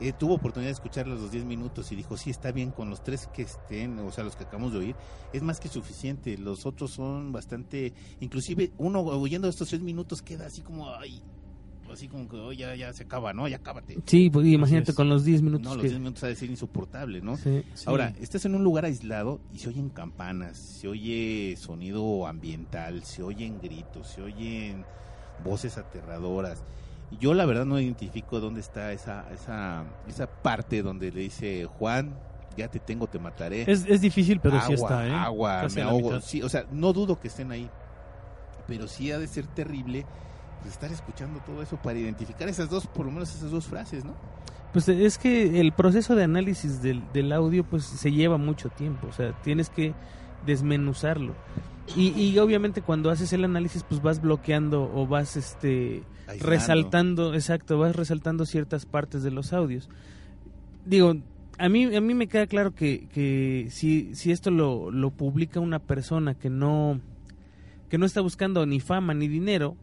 [0.00, 3.02] eh, tuvo oportunidad de escuchar los 10 minutos y dijo sí está bien con los
[3.02, 4.96] tres que estén o sea los que acabamos de oír
[5.34, 10.46] es más que suficiente los otros son bastante inclusive uno oyendo estos tres minutos queda
[10.46, 11.22] así como ay
[11.92, 15.08] así como que "Oh, ya ya se acaba no ya cábate Sí, pues, imagínate con
[15.08, 15.88] los 10 minutos no los que...
[15.88, 17.62] 10 minutos ha de ser insoportable no Sí.
[17.86, 23.22] Ahora, estás en un lugar aislado y se oyen campanas, se oye sonido ambiental, se
[23.22, 24.84] oyen gritos, se oyen
[25.44, 26.64] voces aterradoras.
[27.20, 32.18] Yo la verdad no identifico dónde está esa, esa, esa parte donde le dice Juan,
[32.56, 33.70] ya te tengo, te mataré.
[33.70, 35.12] es, es difícil, pero sí está, ¿eh?
[35.12, 36.20] agua, Casi me ahogo.
[36.20, 37.68] Sí, o sea, no dudo que estén ahí,
[38.66, 40.04] pero sí ha de ser terrible
[40.66, 44.04] pues, estar escuchando todo eso para identificar esas dos, por lo menos esas dos frases,
[44.04, 44.14] ¿no?
[44.72, 49.06] Pues es que el proceso de análisis del, del audio pues se lleva mucho tiempo,
[49.06, 49.94] o sea, tienes que
[50.44, 51.34] desmenuzarlo.
[51.94, 56.50] Y, y obviamente cuando haces el análisis pues vas bloqueando o vas este Aislando.
[56.50, 59.88] resaltando, exacto, vas resaltando ciertas partes de los audios.
[60.84, 61.14] Digo,
[61.58, 65.60] a mí a mí me queda claro que, que si, si esto lo, lo publica
[65.60, 67.00] una persona que no
[67.88, 69.76] que no está buscando ni fama ni dinero,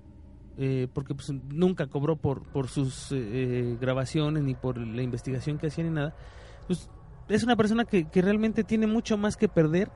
[0.58, 5.68] eh, porque pues, nunca cobró por, por sus eh, grabaciones ni por la investigación que
[5.68, 6.16] hacía ni nada,
[6.68, 6.90] pues
[7.30, 9.90] es una persona que, que realmente tiene mucho más que perder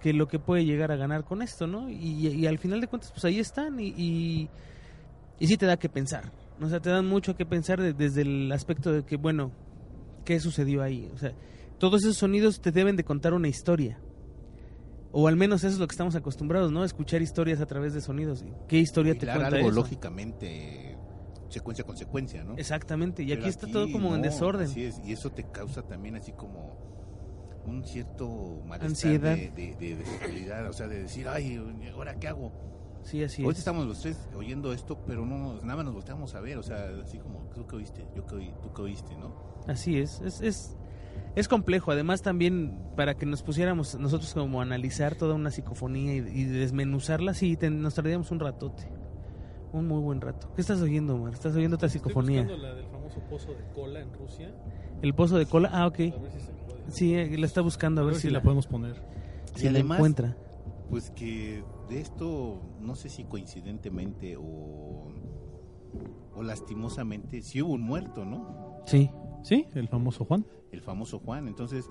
[0.00, 1.88] que lo que puede llegar a ganar con esto, ¿no?
[1.88, 4.50] Y, y al final de cuentas, pues ahí están y, y,
[5.38, 8.22] y sí te da que pensar, o sea, te dan mucho que pensar de- desde
[8.22, 9.52] el aspecto de que, bueno,
[10.24, 11.08] ¿qué sucedió ahí?
[11.14, 11.32] O sea,
[11.78, 13.98] todos esos sonidos te deben de contar una historia.
[15.12, 16.84] O al menos eso es lo que estamos acostumbrados, ¿no?
[16.84, 18.44] Escuchar historias a través de sonidos.
[18.66, 19.70] ¿Qué historia te cuenta algo eso?
[19.70, 20.96] lógicamente
[21.50, 22.56] secuencia con secuencia, ¿no?
[22.56, 24.66] Exactamente, y Pero aquí está todo como en desorden.
[24.66, 26.78] así es, y eso te causa también así como
[27.66, 29.36] un cierto malestar Ansiedad.
[29.36, 31.62] de, de, de desestabilidad, o sea, de decir, ay,
[31.94, 32.50] ¿ahora qué hago?
[33.04, 33.58] Sí, así es.
[33.58, 36.88] estamos los tres oyendo esto, pero no nada más nos volteamos a ver, o sea,
[37.04, 38.06] así como, ¿tú qué oíste?
[38.16, 39.34] Yo qué oí, tú qué oíste, ¿no?
[39.66, 40.20] Así es.
[40.22, 40.76] Es, es,
[41.36, 41.90] es complejo.
[41.92, 46.44] Además, también para que nos pusiéramos nosotros como a analizar toda una psicofonía y, y
[46.44, 48.84] desmenuzarla, sí, te- nos tardaríamos un ratote.
[49.72, 50.52] Un muy buen rato.
[50.54, 51.32] ¿Qué estás oyendo, Omar?
[51.32, 52.44] ¿Estás oyendo otra psicofonía?
[52.44, 54.54] la del famoso pozo de cola en Rusia.
[55.00, 55.70] El pozo de cola.
[55.72, 55.96] Ah, ok.
[55.98, 56.82] ver si se puede.
[56.90, 58.96] Sí, eh, la está buscando a ver, si, la, podemos poner.
[59.54, 60.36] si Y la además- encuentra.
[60.90, 65.10] Pues que de esto, no sé si coincidentemente o,
[66.34, 68.82] o lastimosamente, sí hubo un muerto, ¿no?
[68.84, 69.10] Sí.
[69.42, 70.44] Sí, el famoso Juan.
[70.72, 71.46] El famoso Juan.
[71.46, 71.88] Entonces,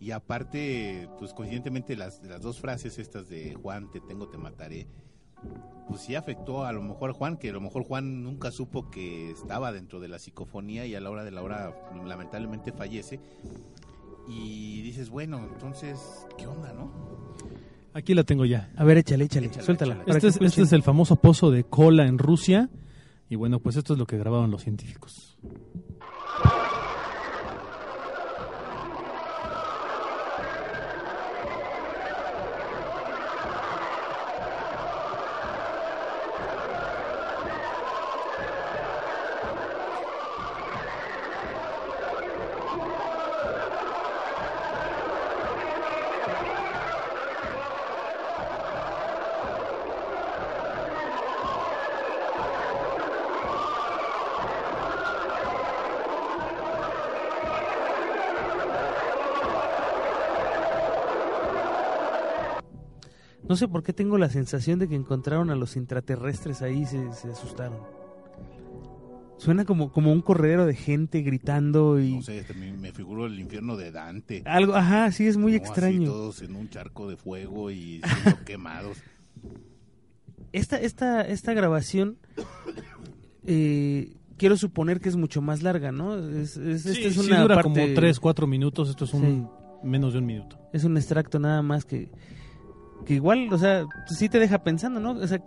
[0.00, 4.86] y aparte, pues coincidentemente las, las dos frases estas de Juan, te tengo, te mataré,
[5.88, 8.90] pues sí afectó a lo mejor a Juan, que a lo mejor Juan nunca supo
[8.90, 13.20] que estaba dentro de la psicofonía y a la hora de la hora lamentablemente fallece.
[14.28, 15.98] Y dices, bueno, entonces,
[16.38, 16.90] ¿qué onda, no?
[17.92, 18.72] Aquí la tengo ya.
[18.76, 19.48] A ver, échale, échale.
[19.48, 20.04] Échala, Suéltala.
[20.06, 22.70] Este es, este es el famoso pozo de cola en Rusia.
[23.28, 25.36] Y bueno, pues esto es lo que grabaron los científicos.
[63.52, 66.86] No sé por qué tengo la sensación de que encontraron a los intraterrestres ahí y
[66.86, 67.76] se, se asustaron.
[69.36, 72.14] Suena como, como un corredero de gente gritando y...
[72.14, 74.42] No sé, este, me, me figuro el infierno de Dante.
[74.46, 75.56] Algo, ajá, sí, es muy ¿no?
[75.58, 76.10] Así extraño.
[76.10, 78.96] todos en un charco de fuego y siendo quemados.
[80.52, 82.16] Esta, esta, esta grabación,
[83.44, 86.16] eh, quiero suponer que es mucho más larga, ¿no?
[86.16, 88.88] Es, es, esta Sí, es sí una dura parte- como 3, 4 minutos.
[88.88, 89.50] Esto es un
[89.82, 90.58] menos de un minuto.
[90.72, 92.08] Es un extracto nada más que,
[93.04, 95.12] que igual, o sea, sí te deja pensando, ¿no?
[95.12, 95.42] O sea,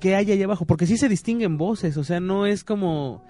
[0.00, 0.66] ¿qué hay allá abajo?
[0.66, 3.24] Porque sí se distinguen voces, o sea, no es como,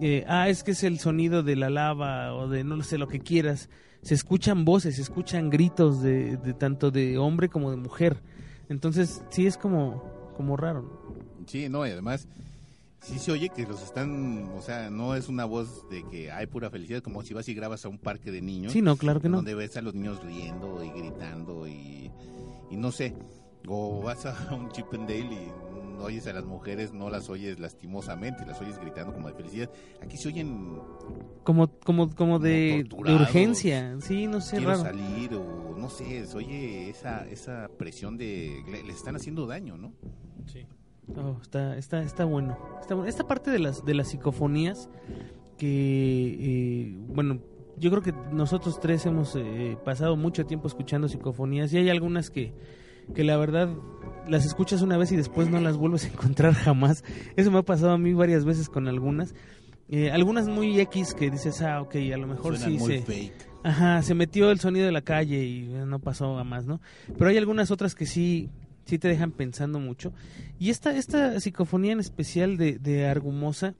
[0.00, 3.08] eh, ah, es que es el sonido de la lava o de no sé lo
[3.08, 3.68] que quieras.
[4.02, 8.22] Se escuchan voces, se escuchan gritos de, de tanto de hombre como de mujer.
[8.68, 10.82] Entonces, sí es como, como raro.
[10.82, 11.46] ¿no?
[11.46, 12.28] Sí, no, y además,
[13.02, 16.46] sí se oye que los están, o sea, no es una voz de que hay
[16.46, 18.72] pura felicidad, como si vas y grabas a un parque de niños.
[18.72, 19.36] Sí, no, claro que no.
[19.38, 22.10] Donde ves a los niños riendo y gritando y,
[22.70, 23.14] y no sé.
[23.68, 25.52] O vas a un Chip and Dale y
[25.96, 29.70] no oyes a las mujeres, no las oyes lastimosamente, las oyes gritando como de felicidad.
[30.02, 30.78] Aquí se oyen
[31.42, 33.96] Como, como, como de, urgencia.
[34.00, 34.82] Sí, no sé, quiero raro.
[34.82, 39.76] salir o no sé, se oye esa, esa presión de le, le están haciendo daño,
[39.76, 39.92] ¿no?
[40.46, 40.66] Sí.
[41.16, 42.56] Oh, está, está, está bueno.
[42.80, 43.08] Está bueno.
[43.08, 44.88] Esta parte de las, de las psicofonías
[45.58, 47.40] que, eh, bueno,
[47.80, 52.30] yo creo que nosotros tres hemos eh, pasado mucho tiempo escuchando psicofonías y hay algunas
[52.30, 52.52] que,
[53.14, 53.70] que la verdad
[54.28, 57.02] las escuchas una vez y después no las vuelves a encontrar jamás.
[57.36, 59.34] Eso me ha pasado a mí varias veces con algunas.
[59.88, 63.02] Eh, algunas muy X que dices, ah, ok, a lo mejor Suenan sí muy se...
[63.02, 63.32] fake.
[63.62, 66.80] Ajá, se metió el sonido de la calle y eh, no pasó a más, ¿no?
[67.18, 68.50] Pero hay algunas otras que sí,
[68.84, 70.12] sí te dejan pensando mucho.
[70.58, 73.74] Y esta, esta psicofonía en especial de, de Argumosa,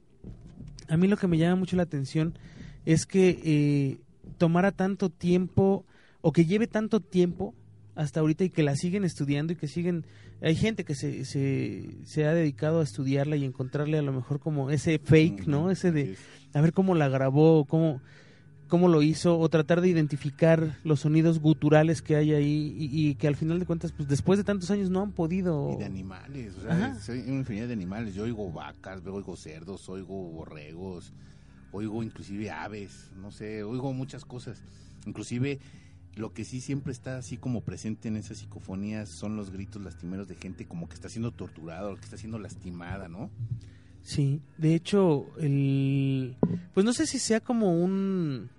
[0.89, 2.37] a mí lo que me llama mucho la atención
[2.85, 3.99] es que eh,
[4.37, 5.85] tomara tanto tiempo
[6.21, 7.53] o que lleve tanto tiempo
[7.95, 10.05] hasta ahorita y que la siguen estudiando y que siguen...
[10.43, 14.39] Hay gente que se, se, se ha dedicado a estudiarla y encontrarle a lo mejor
[14.39, 15.69] como ese fake, ¿no?
[15.69, 16.17] Ese de
[16.53, 18.01] a ver cómo la grabó, cómo,
[18.67, 23.15] cómo lo hizo, o tratar de identificar los sonidos guturales que hay ahí y, y
[23.15, 25.73] que al final de cuentas, pues después de tantos años no han podido...
[25.75, 28.15] Y de animales, o sea, soy una infinidad de animales.
[28.15, 31.13] Yo oigo vacas, veo oigo cerdos, oigo borregos,
[31.71, 34.61] oigo inclusive aves, no sé, oigo muchas cosas.
[35.05, 35.59] Inclusive
[36.15, 40.27] lo que sí siempre está así como presente en esas psicofonías son los gritos lastimeros
[40.27, 43.29] de gente como que está siendo torturada o que está siendo lastimada, ¿no?
[44.03, 46.35] Sí, de hecho, el...
[46.73, 48.49] pues no sé si sea como un...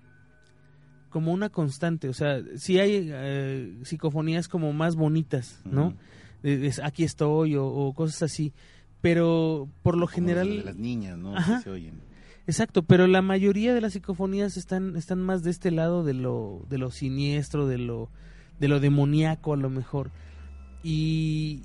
[1.10, 5.94] como una constante, o sea, sí hay eh, psicofonías como más bonitas, ¿no?
[6.42, 8.52] Es, aquí estoy o, o cosas así,
[9.00, 10.48] pero por lo Como general...
[10.48, 11.36] de las niñas, ¿no?
[11.36, 11.58] Ajá.
[11.58, 12.11] Que se oyen.
[12.47, 16.64] Exacto, pero la mayoría de las psicofonías están, están más de este lado de lo,
[16.68, 18.09] de lo siniestro, de lo,
[18.59, 20.11] de lo demoníaco a lo mejor.
[20.82, 21.62] Y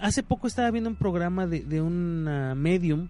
[0.00, 3.08] hace poco estaba viendo un programa de, de una medium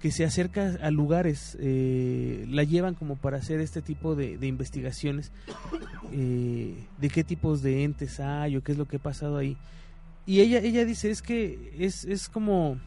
[0.00, 4.46] que se acerca a lugares, eh, la llevan como para hacer este tipo de, de
[4.46, 5.32] investigaciones,
[6.12, 9.56] eh, de qué tipos de entes hay o qué es lo que ha pasado ahí.
[10.26, 12.78] Y ella, ella dice, es que es, es como...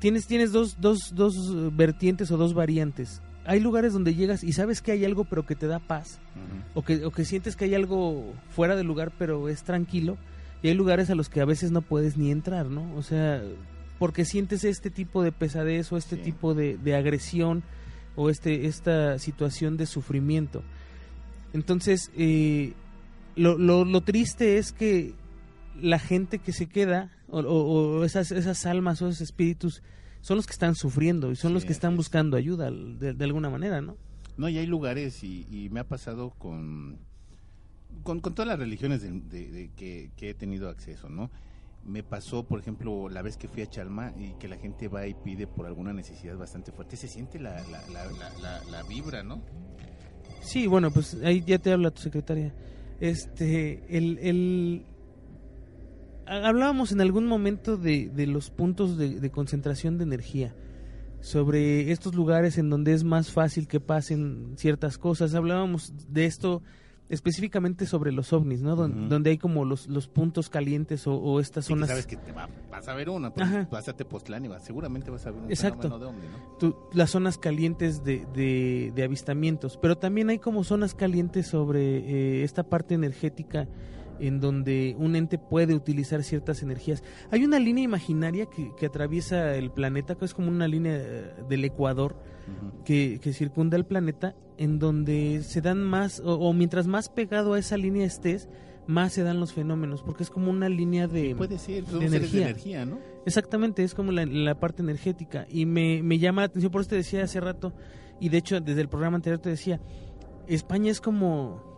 [0.00, 1.34] Tienes, tienes dos, dos, dos
[1.74, 3.22] vertientes o dos variantes.
[3.46, 6.18] hay lugares donde llegas y sabes que hay algo pero que te da paz,
[6.74, 10.16] o que, o que sientes que hay algo fuera del lugar pero es tranquilo,
[10.62, 12.94] y hay lugares a los que a veces no puedes ni entrar, ¿no?
[12.96, 13.42] O sea,
[13.98, 16.22] porque sientes este tipo de pesadez o este Sí.
[16.22, 17.62] tipo de, de agresión
[18.16, 20.62] o este esta situación de sufrimiento.
[21.52, 22.72] Entonces, eh,
[23.36, 25.12] lo, lo, lo triste es que
[25.80, 29.82] la gente que se queda, o, o- o esas, esas almas o esos espíritus,
[30.20, 33.24] son los que están sufriendo y son Sí, los que están buscando ayuda de, de
[33.24, 33.96] alguna manera, ¿no?
[34.36, 36.98] No, y hay lugares, y, y me ha pasado con,
[38.02, 41.30] con, con todas las religiones de, que, que he tenido acceso, ¿no?
[41.84, 45.06] Me pasó, por ejemplo, la vez que fui a Chalma y que la gente va
[45.06, 48.82] y pide por alguna necesidad bastante fuerte, se siente la, la, la, la, la- la
[48.84, 49.42] vibra, ¿no?
[50.40, 52.54] Sí, bueno, pues ahí ya te habla tu secretaria.
[53.00, 54.86] Este, el, el...
[56.26, 60.54] ha- Hablábamos en algún momento de, de los puntos de, de concentración de energía,
[61.20, 65.34] sobre estos lugares en donde es más fácil que pasen ciertas cosas.
[65.34, 66.62] Hablábamos de esto
[67.10, 68.76] específicamente sobre los ovnis, ¿no?
[68.76, 69.08] Don-.
[69.08, 71.88] Donde hay como los, los puntos calientes o, o estas Sí, que zonas...
[71.90, 73.30] sabes que te va- vas a ver una,
[73.70, 75.98] vas a Tepoztlán y vas, seguramente vas a ver un Exacto.
[75.98, 76.22] de ovni,
[76.62, 76.76] ¿no?
[76.92, 82.42] las zonas calientes de, de- de avistamientos, pero también hay como zonas calientes sobre eh,
[82.42, 83.68] esta parte energética
[84.20, 87.02] en donde un ente puede utilizar ciertas energías.
[87.30, 91.34] Hay una línea imaginaria que, que atraviesa el planeta, que es como una línea eh,
[91.48, 92.16] del Ecuador
[92.84, 97.54] que, que circunda el planeta, en donde se dan más, o, o mientras más pegado
[97.54, 98.48] a esa línea estés,
[98.86, 101.34] más se dan los fenómenos, porque es como una línea de...
[101.34, 102.42] Puede ser, de energía.
[102.42, 102.98] energía, ¿no?
[103.24, 105.46] Exactamente, es como la, la parte energética.
[105.50, 107.72] Y me, me llama la atención, por eso te decía hace rato,
[108.20, 109.80] y de hecho desde el programa anterior te decía,
[110.46, 111.73] España es como,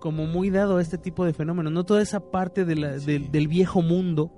[0.00, 3.06] como muy dado a este tipo de fenómenos, no toda esa parte de la- Sí.
[3.06, 4.32] del, del viejo mundo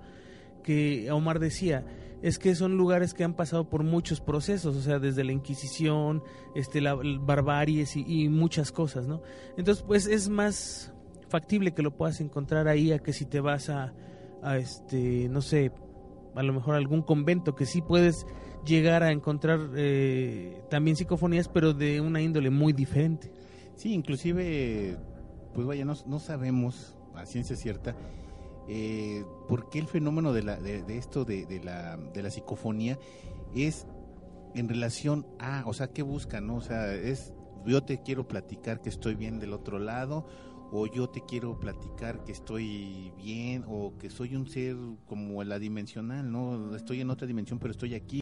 [0.63, 1.85] que Omar decía.
[2.21, 6.23] Es que son lugares que han pasado por muchos procesos, o sea, desde la Inquisición,
[6.55, 9.23] este, la, la barbaries y, y muchas cosas, ¿no?
[9.57, 10.93] Entonces, pues es más
[11.29, 13.93] factible que lo puedas encontrar ahí a que si te vas a,
[14.43, 15.73] a este, no sé,
[16.37, 18.25] a lo mejor algún convento que sí puedes
[18.65, 23.33] llegar a encontrar eh, también psicofonías, pero de una índole muy diferente.
[23.75, 24.97] Sí, inclusive,
[25.55, 27.95] pues vaya, no, sabemos a ciencia cierta
[28.69, 32.31] eh, por qué el fenómeno de, la, de, de esto de, de la, de la
[32.31, 32.99] psicofonía
[33.55, 33.87] es
[34.55, 36.47] en relación a, o sea, ¿qué buscan?
[36.47, 36.57] No?
[36.57, 37.33] O sea, es
[37.67, 40.27] yo te quiero platicar que estoy bien del otro lado,
[40.73, 44.77] o yo te quiero platicar que estoy bien, o que soy un ser
[45.07, 46.75] como la dimensional, ¿no?
[46.75, 48.22] Estoy en otra dimensión, pero estoy aquí.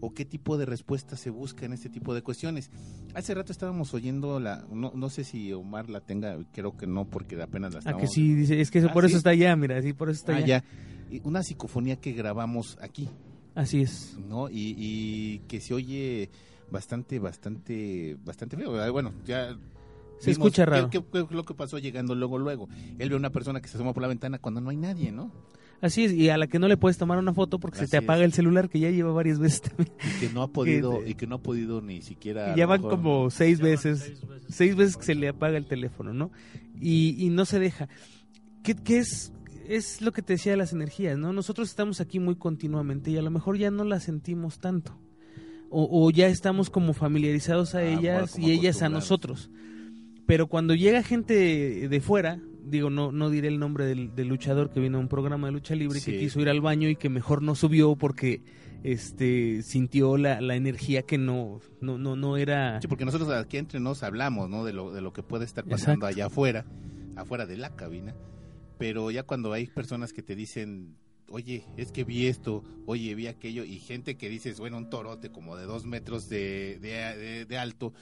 [0.00, 2.70] ¿O qué tipo de respuesta se busca en este tipo de cuestiones?
[3.14, 7.04] Hace rato estábamos oyendo la, no, no sé si Omar la tenga, creo que no,
[7.04, 8.00] porque apenas la Ah, estamos.
[8.02, 9.08] que sí, dice, es que eso- Ah, por ¿sí?
[9.08, 10.64] eso está allá, mira, sí, por eso está Ah, allá.
[11.10, 11.20] ya.
[11.24, 13.08] Una psicofonía que grabamos aquí,
[13.54, 14.16] Así es.
[14.28, 14.48] ¿no?
[14.48, 16.30] Y, y que se oye
[16.70, 18.80] bastante, bastante, bastante feo.
[18.80, 19.58] Ah, Bueno, ya.
[20.20, 20.90] Se escucha qué- raro.
[20.90, 22.68] ¿Qué fue lo que pasó llegando luego, luego?
[22.98, 25.10] Él ve a una persona que se asoma por la ventana cuando no hay nadie,
[25.12, 25.32] ¿no?
[25.80, 27.96] Así es, y a la que no le puedes tomar una foto porque se te
[27.98, 28.26] apaga es.
[28.26, 29.92] el celular, que ya lleva varias veces también.
[30.16, 32.56] Y que no ha podido, y que no ha podido ni siquiera.
[32.56, 34.46] ya van mejor- como seis veces, seis veces.
[34.54, 36.32] seis veces que se le apaga el teléfono, ¿no?
[36.80, 37.88] Y, y no se deja.
[38.64, 39.32] ¿Qué, qué es,
[39.68, 41.32] es lo que te decía de las energías, ¿no?
[41.32, 44.98] Nosotros estamos aquí muy continuamente y a lo mejor ya no las sentimos tanto.
[45.70, 49.50] O, o ya estamos como familiarizados a Ah, ellas bueno, y ellas a nosotros.
[50.26, 54.70] Pero cuando llega gente de fuera, digo, no, no diré el nombre del, del luchador
[54.70, 56.18] que vino a un programa de lucha libre que Sí.
[56.18, 58.42] quiso ir al baño y que mejor no subió porque
[58.84, 62.80] este sintió la, la energía que no, no, no, no era...
[62.80, 64.64] Sí, porque nosotros aquí entre nos hablamos, ¿no?
[64.64, 66.06] De lo, de lo que puede estar pasando Exacto.
[66.06, 66.64] allá afuera,
[67.16, 68.14] afuera de la cabina.
[68.78, 70.94] Pero ya cuando hay personas que te dicen,
[71.28, 75.30] oye, es que vi esto, oye, vi aquello, y gente que dices, bueno, un torote
[75.30, 76.88] como de dos metros de, de,
[77.18, 77.92] de- de alto,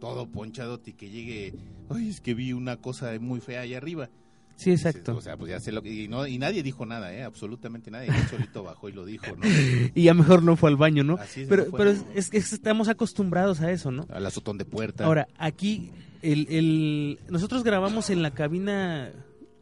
[0.00, 1.54] todo ponchado, y que llegue,
[1.88, 4.10] oye, es que vi una cosa muy fea allá arriba.
[4.56, 5.16] Sí, Dices, exacto.
[5.16, 5.92] o sea, pues ya sé lo que.
[5.92, 7.24] Y, no, y nadie dijo nada, ¿eh?
[7.24, 8.08] Absolutamente nadie.
[8.08, 9.42] Él solito bajó y lo dijo, ¿no?
[9.94, 11.14] y ya mejor no fue al baño, ¿no?
[11.14, 11.78] Así es, pero no fue.
[11.78, 14.06] pero es, es que estamos acostumbrados a eso, ¿no?
[14.10, 15.06] Al azotón de puerta.
[15.06, 15.90] Ahora, aquí,
[16.22, 19.10] el, el, nosotros grabamos en la cabina,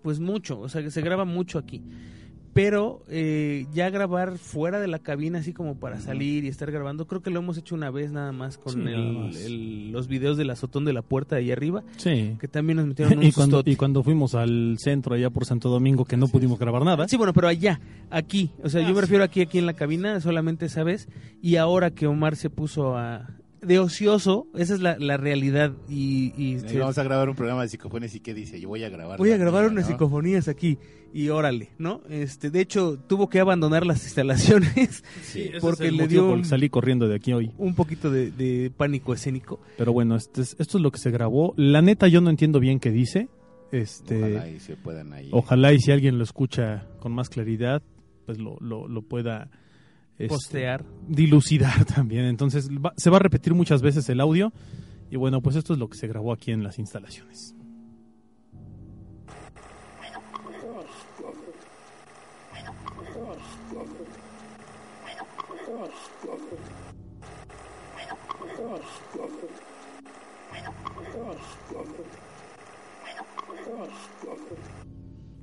[0.02, 1.82] pues mucho, o sea, que se graba mucho aquí.
[2.54, 7.06] Pero eh, ya grabar fuera de la cabina, así como para salir y estar grabando,
[7.06, 9.36] creo que lo hemos hecho una vez nada más con Sí, el- nada más.
[9.36, 12.36] el- los videos del azotón de la puerta de ahí arriba, Sí.
[12.38, 13.70] que también nos metieron un Y cuando, sustote.
[13.70, 17.08] y cuando fuimos al centro allá por Santo Domingo que no pudimos grabar nada.
[17.08, 17.80] Sí, bueno, pero allá,
[18.10, 19.00] aquí, o sea, Ah, yo me sí.
[19.02, 21.08] refiero aquí, aquí en la cabina, solamente esa vez,
[21.40, 23.30] y ahora que Omar se puso a,
[23.62, 25.72] de ocioso, esa es la, la realidad.
[25.88, 28.88] Y, y vamos a grabar un programa de psicofonías y qué dice, yo voy a
[28.88, 29.18] grabar.
[29.18, 29.90] voy a grabar mía, unas ¿no?
[29.92, 30.78] psicofonías aquí.
[31.14, 32.00] Y órale, ¿no?
[32.08, 35.50] Este, de hecho, tuvo que abandonar las instalaciones Sí.
[35.60, 37.50] Porque es le dio un- salí corriendo de aquí hoy.
[37.58, 39.60] un poquito de, de pánico escénico.
[39.76, 41.52] Pero bueno, este es- esto es lo que se grabó.
[41.56, 43.28] La neta, yo no entiendo bien qué dice.
[43.70, 45.28] Este, Ojalá y se puedan ahí.
[45.32, 47.82] Ojalá y si alguien lo escucha con más claridad,
[48.26, 49.50] pues lo, lo, lo pueda
[50.18, 50.84] este, Postear.
[51.08, 52.24] dilucidar también.
[52.26, 54.52] Entonces va- se va a repetir muchas veces el audio.
[55.10, 57.54] Y bueno, pues esto es lo que se grabó aquí en las instalaciones.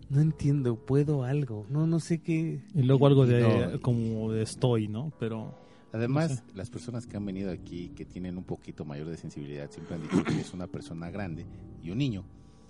[0.10, 1.66] No entiendo, puedo algo.
[1.70, 2.64] No, no sé qué.
[2.74, 3.80] Y luego algo de No.
[3.82, 5.12] como de estoy, ¿no?
[5.20, 5.56] Pero
[5.92, 6.44] Además, No sé.
[6.56, 10.02] las personas que han venido aquí, que tienen un poquito mayor de sensibilidad, siempre han
[10.04, 11.46] dicho que es una persona grande
[11.84, 12.24] y un niño.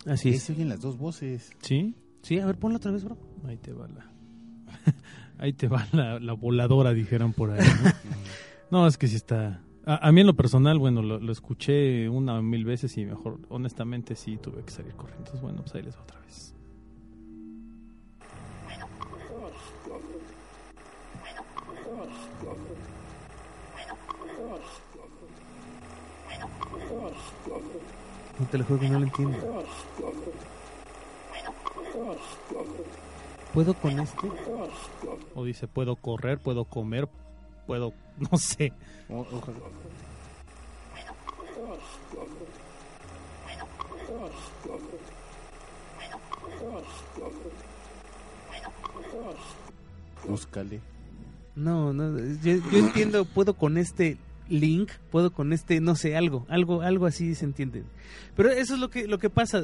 [0.05, 0.43] Así es.
[0.43, 1.51] se oyen las dos voces.
[1.61, 3.17] sí, Sí, a ver, ponlo otra vez, bro.
[3.45, 4.11] ahí te va la
[5.37, 7.59] ahí te va la, la voladora, dijeron por ahí.
[7.83, 7.91] ¿no?
[8.71, 9.63] No, es que sí está.
[9.85, 13.05] A, a mí en lo personal, bueno, lo, lo escuché una o mil veces y
[13.05, 15.21] mejor, honestamente, sí tuve que salir corriendo.
[15.25, 16.53] Entonces, bueno, pues ahí les va otra vez.
[28.39, 29.37] No te lo juro que no lo entiendo.
[33.53, 34.27] ¿Puedo con este?
[35.35, 37.07] O dice, puedo correr, puedo comer,
[37.67, 37.93] puedo,
[38.31, 38.71] no sé.
[39.09, 39.57] O- ojalá.
[50.27, 50.79] Búscale.
[51.55, 54.17] No, no, yo, yo entiendo, puedo con este
[54.49, 57.83] link, puedo con este, no sé, algo, algo, algo así se entiende.
[58.35, 59.63] Pero eso es lo que, lo que pasa.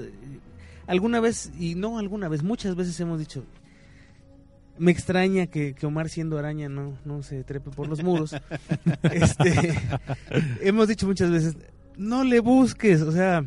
[0.87, 3.43] Alguna vez, y no alguna vez, muchas veces hemos dicho,
[4.77, 8.35] me extraña que, que Omar siendo araña no, no se trepe por los muros.
[9.03, 9.73] este,
[10.61, 11.57] hemos dicho muchas veces,
[11.97, 13.43] no le busques, o sea,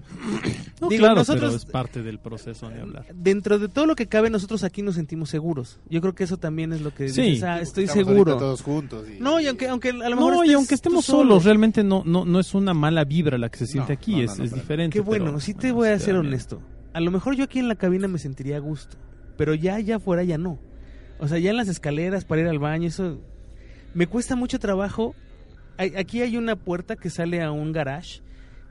[0.80, 3.04] No, Digo, claro, nosotros- pero es parte del proceso de hablar.
[3.12, 5.80] dentro de todo lo que cabe, nosotros aquí nos sentimos seguros.
[5.90, 7.20] Yo creo que eso también es lo que Sí.
[7.22, 8.36] dices, ah, estoy Estamos seguro.
[8.36, 9.04] todos juntos.
[9.08, 12.02] y- No, y aunque, aunque a lo mejor No, y aunque estemos solos, realmente no,
[12.06, 14.38] no, no es una mala vibra la que se siente No, aquí, no, no, es,
[14.38, 14.94] no, es diferente.
[14.94, 16.60] Qué bueno, pero, sí te bueno, voy a ser honesto.
[16.92, 18.96] A lo mejor yo aquí en la cabina me sentiría a gusto,
[19.36, 20.60] pero ya allá afuera ya no.
[21.18, 23.18] O sea, ya en las escaleras para ir al baño, eso
[23.94, 25.16] me cuesta mucho trabajo.
[25.76, 28.20] Hay- aquí hay una puerta que sale a un garage,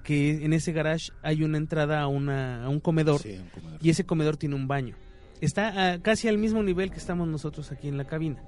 [0.08, 3.80] que en ese garage hay una entrada a, una, a un comedor Sí, un comedor.
[3.84, 4.96] y ese comedor tiene un baño.
[5.42, 8.42] Está a- casi al mismo nivel que estamos nosotros aquí en la cabina.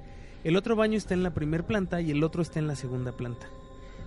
[0.45, 3.11] El otro baño está en la primera planta y el otro está en la segunda
[3.11, 3.47] planta.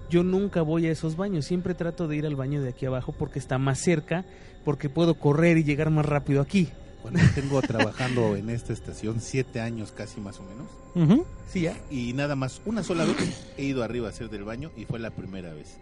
[0.09, 3.13] Yo nunca voy a esos baños, siempre trato de ir al baño de aquí abajo
[3.19, 4.25] porque está más cerca,
[4.65, 6.71] porque puedo correr y llegar más rápido aquí.
[7.03, 10.69] Bueno, tengo trabajando en esta estación siete años casi más o menos.
[10.95, 11.27] Ujú.
[11.51, 11.77] Sí, ya.
[11.91, 14.99] Y nada más, una sola vez he ido arriba a hacer del baño y fue
[14.99, 15.79] la primera vez.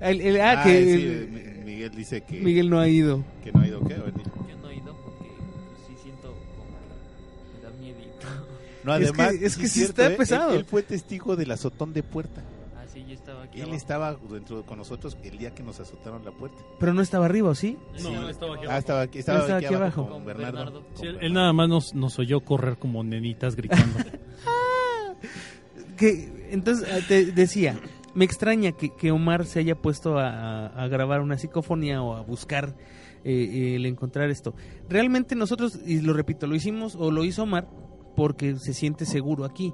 [0.00, 3.22] El- el- ah, Ah, que sí, el- Mi- Miguel dice que, Miguel no ha ido.
[3.44, 3.80] que no ha ido.
[3.86, 3.94] ¿qué?
[3.94, 4.22] A ver, di.
[4.22, 8.26] Yo no he ido porque pues, sí siento como que me da miedito.
[8.84, 10.16] No, Es además, que- es que es sí cierto, está ¿eh?
[10.16, 10.50] pesado.
[10.52, 12.42] Él, él fue testigo del azotón de puerta.
[12.82, 13.58] Así yo estaba aquí.
[13.58, 13.76] Él abajo.
[13.76, 16.56] estaba dentro con nosotros el día que nos azotaron la puerta.
[16.80, 17.76] Pero no estaba arriba, ¿o sí?
[17.96, 20.14] Sí, No, estaba aquí Ah, estaba aquí, estaba Estaba aquí, aquí abajo, abajo.
[20.14, 20.56] con Con Bernardo.
[20.58, 20.80] Bernardo.
[20.94, 21.26] Sí, él, Bernardo.
[21.26, 23.98] él nada más nos, nos oyó correr como nenitas gritando.
[25.96, 27.78] que entonces te decía
[28.14, 32.22] me extraña que, que Omar se haya puesto a, a grabar una psicofonía o a
[32.22, 32.76] buscar
[33.24, 34.54] eh, el encontrar esto
[34.88, 37.68] realmente nosotros y lo repito lo hicimos o lo hizo Omar
[38.16, 39.72] porque se siente seguro aquí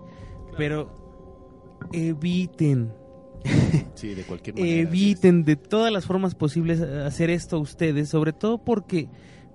[0.56, 2.92] pero eviten
[3.94, 4.80] Sí, de cualquier manera.
[4.80, 9.08] eviten de todas las formas posibles hacer esto ustedes, sobre todo porque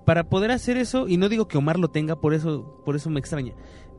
[0.05, 3.09] para poder hacer eso, y no digo que Omar lo tenga, por eso, por eso
[3.09, 3.53] me extraña,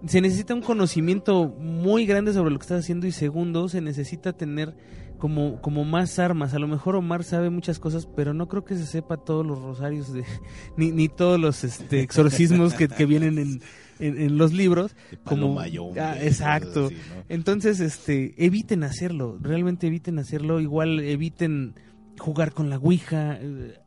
[0.07, 4.33] se necesita un conocimiento muy grande sobre lo que estás haciendo y segundo, se necesita
[4.33, 4.75] tener
[5.19, 6.55] como, como más armas.
[6.55, 9.61] A lo mejor Omar sabe muchas cosas, pero no creo que se sepa todos los
[9.63, 10.25] rosarios de,
[10.77, 13.61] ni, ni todos los este, exorcismos que, que vienen en,
[14.01, 14.97] en, en los libros.
[15.25, 16.87] Como- mayombe Ah, exacto.
[16.87, 17.25] así, ¿no?
[17.29, 21.75] Entonces, este, eviten hacerlo, realmente eviten hacerlo, igual eviten
[22.19, 23.79] jugar con la Ouija, eh,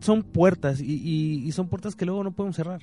[0.00, 2.82] son puertas y, y- y son puertas que luego no podemos cerrar.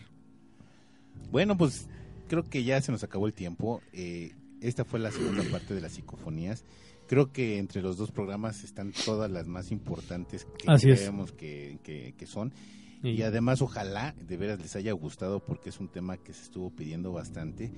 [1.31, 1.87] Bueno, pues
[2.29, 3.81] creo que ya se nos acabó el tiempo.
[3.91, 6.63] Eh, esta fue la segunda parte de las psicofonías.
[7.07, 10.99] Creo que entre los dos programas están todas las más importantes que Así es.
[10.99, 12.53] creemos que, que- que son.
[13.01, 16.43] Y- Y además, ojalá de veras les haya gustado porque es un tema que se
[16.43, 17.71] estuvo pidiendo bastante.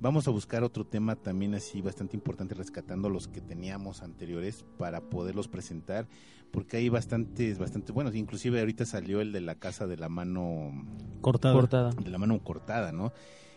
[0.00, 5.00] Vamos a buscar otro tema también así bastante importante, rescatando los que teníamos anteriores para
[5.00, 6.08] poderlos presentar,
[6.50, 8.16] porque hay bastantes, bastante buenos.
[8.16, 10.72] Inclusive ahorita salió el de la casa de la mano,
[11.20, 11.54] Cortada.
[11.54, 11.90] cortada.
[11.92, 13.12] de la mano cortada, ¿no?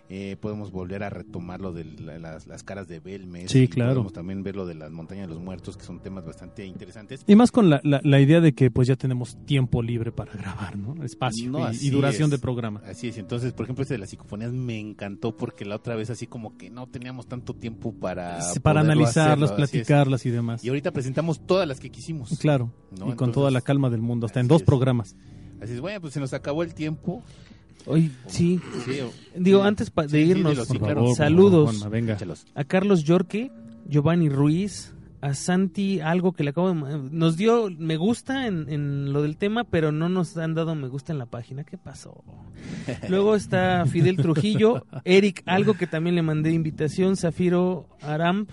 [0.09, 3.51] Eh, podemos volver a retomar lo de la- las, las caras de Belmes.
[3.51, 3.91] Sí, claro.
[3.95, 7.25] Podemos también ver lo de las montañas de los muertos, que son temas bastante interesantes.
[7.27, 10.31] Y más con la, la, la idea de que pues ya tenemos tiempo libre para
[10.31, 11.03] grabar, ¿no?
[11.03, 12.31] Espacio No, y- duración es.
[12.31, 12.81] de programa.
[12.89, 16.09] Así es, entonces, por ejemplo, este de las psicofonías me encantó porque la otra vez
[16.09, 18.39] así como que no teníamos tanto tiempo para...
[18.41, 20.63] Sí, para analizarlas, hacerlo, platicarlas y demás.
[20.63, 22.37] Y ahorita presentamos todas las que quisimos.
[22.39, 22.95] Claro, ¿no?
[22.95, 24.65] y con Entonces, toda la calma del mundo, hasta en dos es.
[24.65, 25.17] programas.
[25.61, 27.23] Así es, bueno, pues se nos acabó el tiempo.
[27.85, 28.59] Hoy, sí.
[28.85, 29.67] Sí, o- Digo, sí.
[29.67, 30.95] antes pa- de Sí, irnos, dilo, sí, Por claro.
[30.95, 31.79] favor, por Saludos.
[31.79, 33.51] favor, Juanma, a Carlos Yorque,
[33.87, 37.09] Giovanni Ruiz, a Santi, algo que le acabo de...
[37.11, 40.87] Nos dio me gusta en, en lo del tema, pero no nos han dado me
[40.89, 41.63] gusta en la página.
[41.63, 42.23] ¿Qué pasó?
[43.09, 48.49] Luego está Fidel Trujillo, Eric, algo que también le mandé invitación, Zafiro Aramp,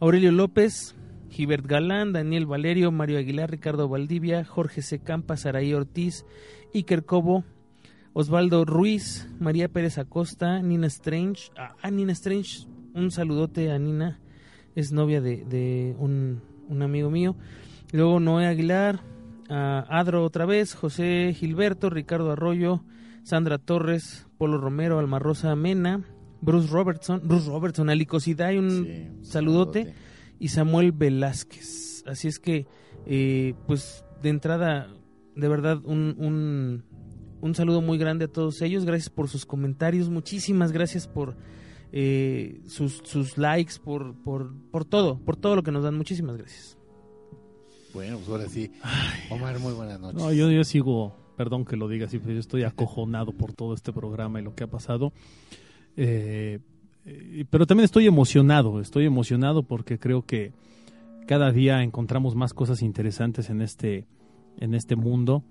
[0.00, 0.94] Aurelio López,
[1.30, 4.98] Gilbert Galán, Daniel Valerio, Mario Aguilar, Ricardo Valdivia, Jorge C.
[4.98, 6.24] Campa, Saraí Ortiz,
[6.74, 7.44] Iker Cobo,
[8.12, 11.50] Osvaldo Ruiz, María Pérez Acosta, Nina Strange.
[11.56, 14.20] Ah, Nina Strange, un saludote a Nina,
[14.74, 17.36] es novia de, de un, un amigo mío.
[17.92, 19.00] Luego Noé Aguilar,
[19.48, 22.84] a Adro otra vez, José Gilberto, Ricardo Arroyo,
[23.22, 26.04] Sandra Torres, Polo Romero, Alma Rosa Mena,
[26.40, 29.94] Bruce Robertson, Bruce Robertson, Alicosidad, un Sí, saludote
[30.38, 32.04] y Samuel Velázquez.
[32.06, 32.66] Así es que,
[33.06, 34.88] eh, pues de entrada,
[35.34, 36.84] de verdad, un, un,
[37.40, 38.84] un saludo muy grande a todos ellos.
[38.84, 41.36] Gracias por sus comentarios, muchísimas gracias por
[41.92, 45.96] eh, sus, sus likes, por, por, por todo, por todo lo que nos dan.
[45.96, 46.76] Muchísimas gracias.
[47.94, 48.70] Bueno, pues ahora sí.
[49.30, 50.20] Omar, muy buenas noches.
[50.20, 53.74] No, yo, yo sigo, perdón que lo diga así, pero yo estoy acojonado por todo
[53.74, 55.12] este programa y lo que ha pasado.
[55.96, 56.60] Eh,
[57.06, 60.52] eh, pero también estoy emocionado, estoy emocionado porque creo que
[61.26, 64.06] cada día encontramos más cosas interesantes en este,
[64.58, 65.42] en este mundo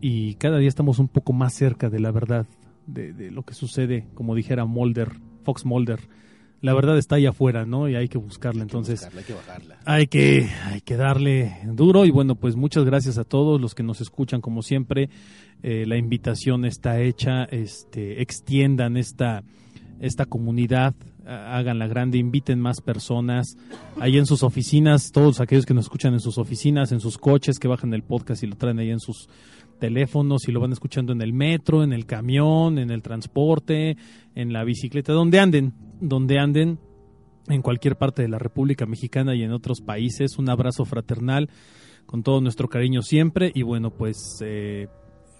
[0.00, 2.46] y cada día estamos un poco más cerca de la verdad,
[2.86, 5.12] de, de lo que sucede, como dijera Mulder,
[5.44, 6.00] Fox Mulder.
[6.60, 7.88] La verdad está ahí afuera, ¿no?
[7.88, 8.62] Y hay que buscarla.
[8.62, 9.78] Hay que Entonces, buscarla, hay que bajarla.
[9.84, 13.82] hay que, hay que darle duro y bueno, pues muchas gracias a todos los que
[13.82, 15.10] nos escuchan como siempre.
[15.64, 19.42] Eh, la invitación está hecha, este, extiendan esta,
[20.00, 20.94] esta comunidad,
[21.26, 23.56] háganla grande, inviten más personas.
[24.00, 27.58] Ahí en sus oficinas, todos aquellos que nos escuchan en sus oficinas, en sus coches,
[27.58, 29.28] que bajan el podcast y lo traen ahí en sus
[29.82, 33.96] teléfonos y lo van escuchando en el metro, en el camión, en el transporte,
[34.36, 36.78] en la bicicleta, donde anden, donde anden
[37.48, 40.38] en cualquier parte de la República Mexicana y en otros países.
[40.38, 41.50] Un abrazo fraternal
[42.06, 44.86] con todo nuestro cariño siempre y bueno, pues eh,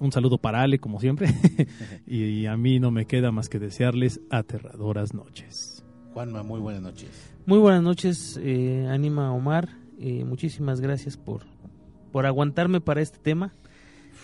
[0.00, 1.28] un saludo para Ale como siempre
[2.08, 5.84] y, y a mí no me queda más que desearles aterradoras noches.
[6.14, 7.32] Juanma, muy buenas noches.
[7.46, 9.68] Muy buenas noches, eh, Anima Omar.
[10.00, 11.44] Eh, muchísimas gracias por,
[12.10, 13.52] por aguantarme para este tema.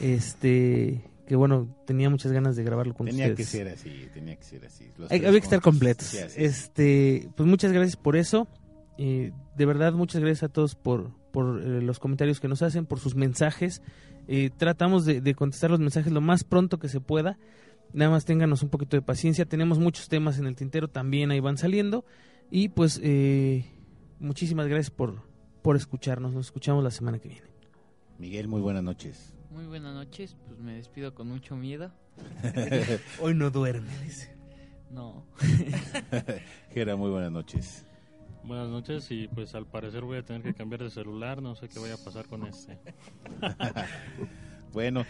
[0.01, 3.37] Este, que bueno, tenía muchas ganas de grabarlo con Tenía ustedes.
[3.51, 4.85] que ser así, tenía que ser así.
[4.97, 6.15] Los Hay- tres había que estar completos.
[6.37, 8.49] Este, pues muchas gracias por eso.
[8.97, 12.87] Eh, de verdad, muchas gracias a todos por, por eh, los comentarios que nos hacen,
[12.87, 13.83] por sus mensajes.
[14.27, 17.39] Eh, tratamos de, de contestar los mensajes lo más pronto que se pueda.
[17.93, 19.47] Nada más ténganos un poquito de paciencia.
[19.47, 22.05] Tenemos muchos temas en el tintero, también ahí van saliendo.
[22.51, 23.65] Y pues, eh,
[24.19, 25.23] muchísimas gracias por,
[25.63, 26.33] por escucharnos.
[26.35, 27.47] Nos escuchamos la semana que viene.
[28.19, 29.35] Miguel, muy buenas noches.
[29.51, 31.91] Muy buenas noches, pues me despido con mucho miedo.
[33.21, 34.37] Hoy no duerme, dice.
[34.91, 35.25] No.
[36.73, 37.87] Gera, muy buenas noches.
[38.45, 41.69] Buenas noches y pues al parecer voy a tener que cambiar de celular, no sé
[41.69, 42.79] qué vaya a pasar con este.
[44.73, 45.07] Bueno,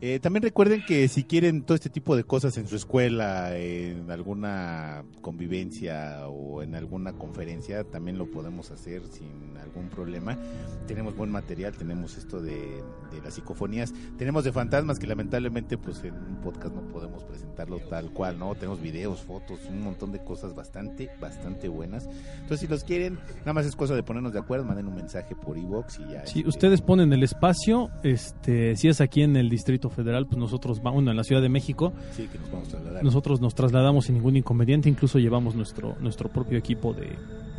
[0.00, 4.10] eh, también recuerden que si quieren todo este tipo de cosas en su escuela, en
[4.10, 10.38] alguna convivencia o en alguna conferencia, también lo podemos hacer sin algún problema.
[10.86, 12.82] Tenemos buen material, tenemos esto de,
[13.12, 17.78] de las psicofonías, tenemos de fantasmas que lamentablemente pues en un podcast no podemos presentarlo
[17.80, 18.54] tal cual, ¿no?
[18.54, 22.08] Tenemos videos, fotos, un montón de cosas bastante, bastante buenas.
[22.36, 25.34] Entonces si los quieren, nada más es cosa de ponernos de acuerdo, manden un mensaje
[25.36, 26.26] por iVoox y ya.
[26.26, 30.38] Si este, ustedes ponen el espacio, este, si es aquí en el Distrito Federal, pues
[30.38, 33.04] nosotros vamos, bueno, en la Ciudad de México, Sí, que nos vamos a trasladar.
[33.04, 37.08] nosotros nos trasladamos sin ningún inconveniente, incluso llevamos nuestro nuestro propio equipo de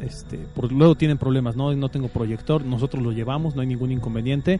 [0.02, 3.92] este, por, luego tienen problemas, no no tengo proyector, nosotros lo llevamos, no hay ningún
[3.92, 4.60] inconveniente.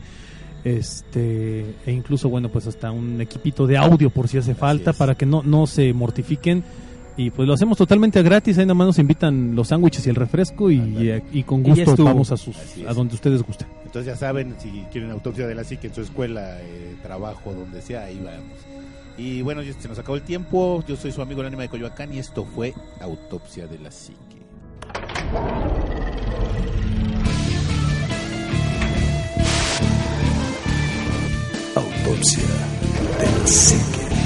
[0.64, 4.98] Este, e incluso bueno, pues hasta un equipito de audio por si hace falta es.
[4.98, 6.64] para que no no se mortifiquen.
[7.22, 10.72] Y pues lo hacemos totalmente gratis, ahí nomás nos invitan los sándwiches y el refresco
[10.72, 12.58] y, y con gusto vamos a sus
[12.88, 13.68] a donde ustedes gusten.
[13.86, 17.80] Entonces ya saben, si quieren autopsia de la psique en su escuela, eh, trabajo, donde
[17.84, 18.58] sea, ahí vamos.
[19.20, 20.84] Y bueno, ya se nos acabó el tiempo.
[20.88, 24.18] Yo soy su amigo el ánima de Coyoacán y esto fue Autopsia de la Psique.
[31.76, 32.44] Autopsia
[33.20, 34.21] de la psique.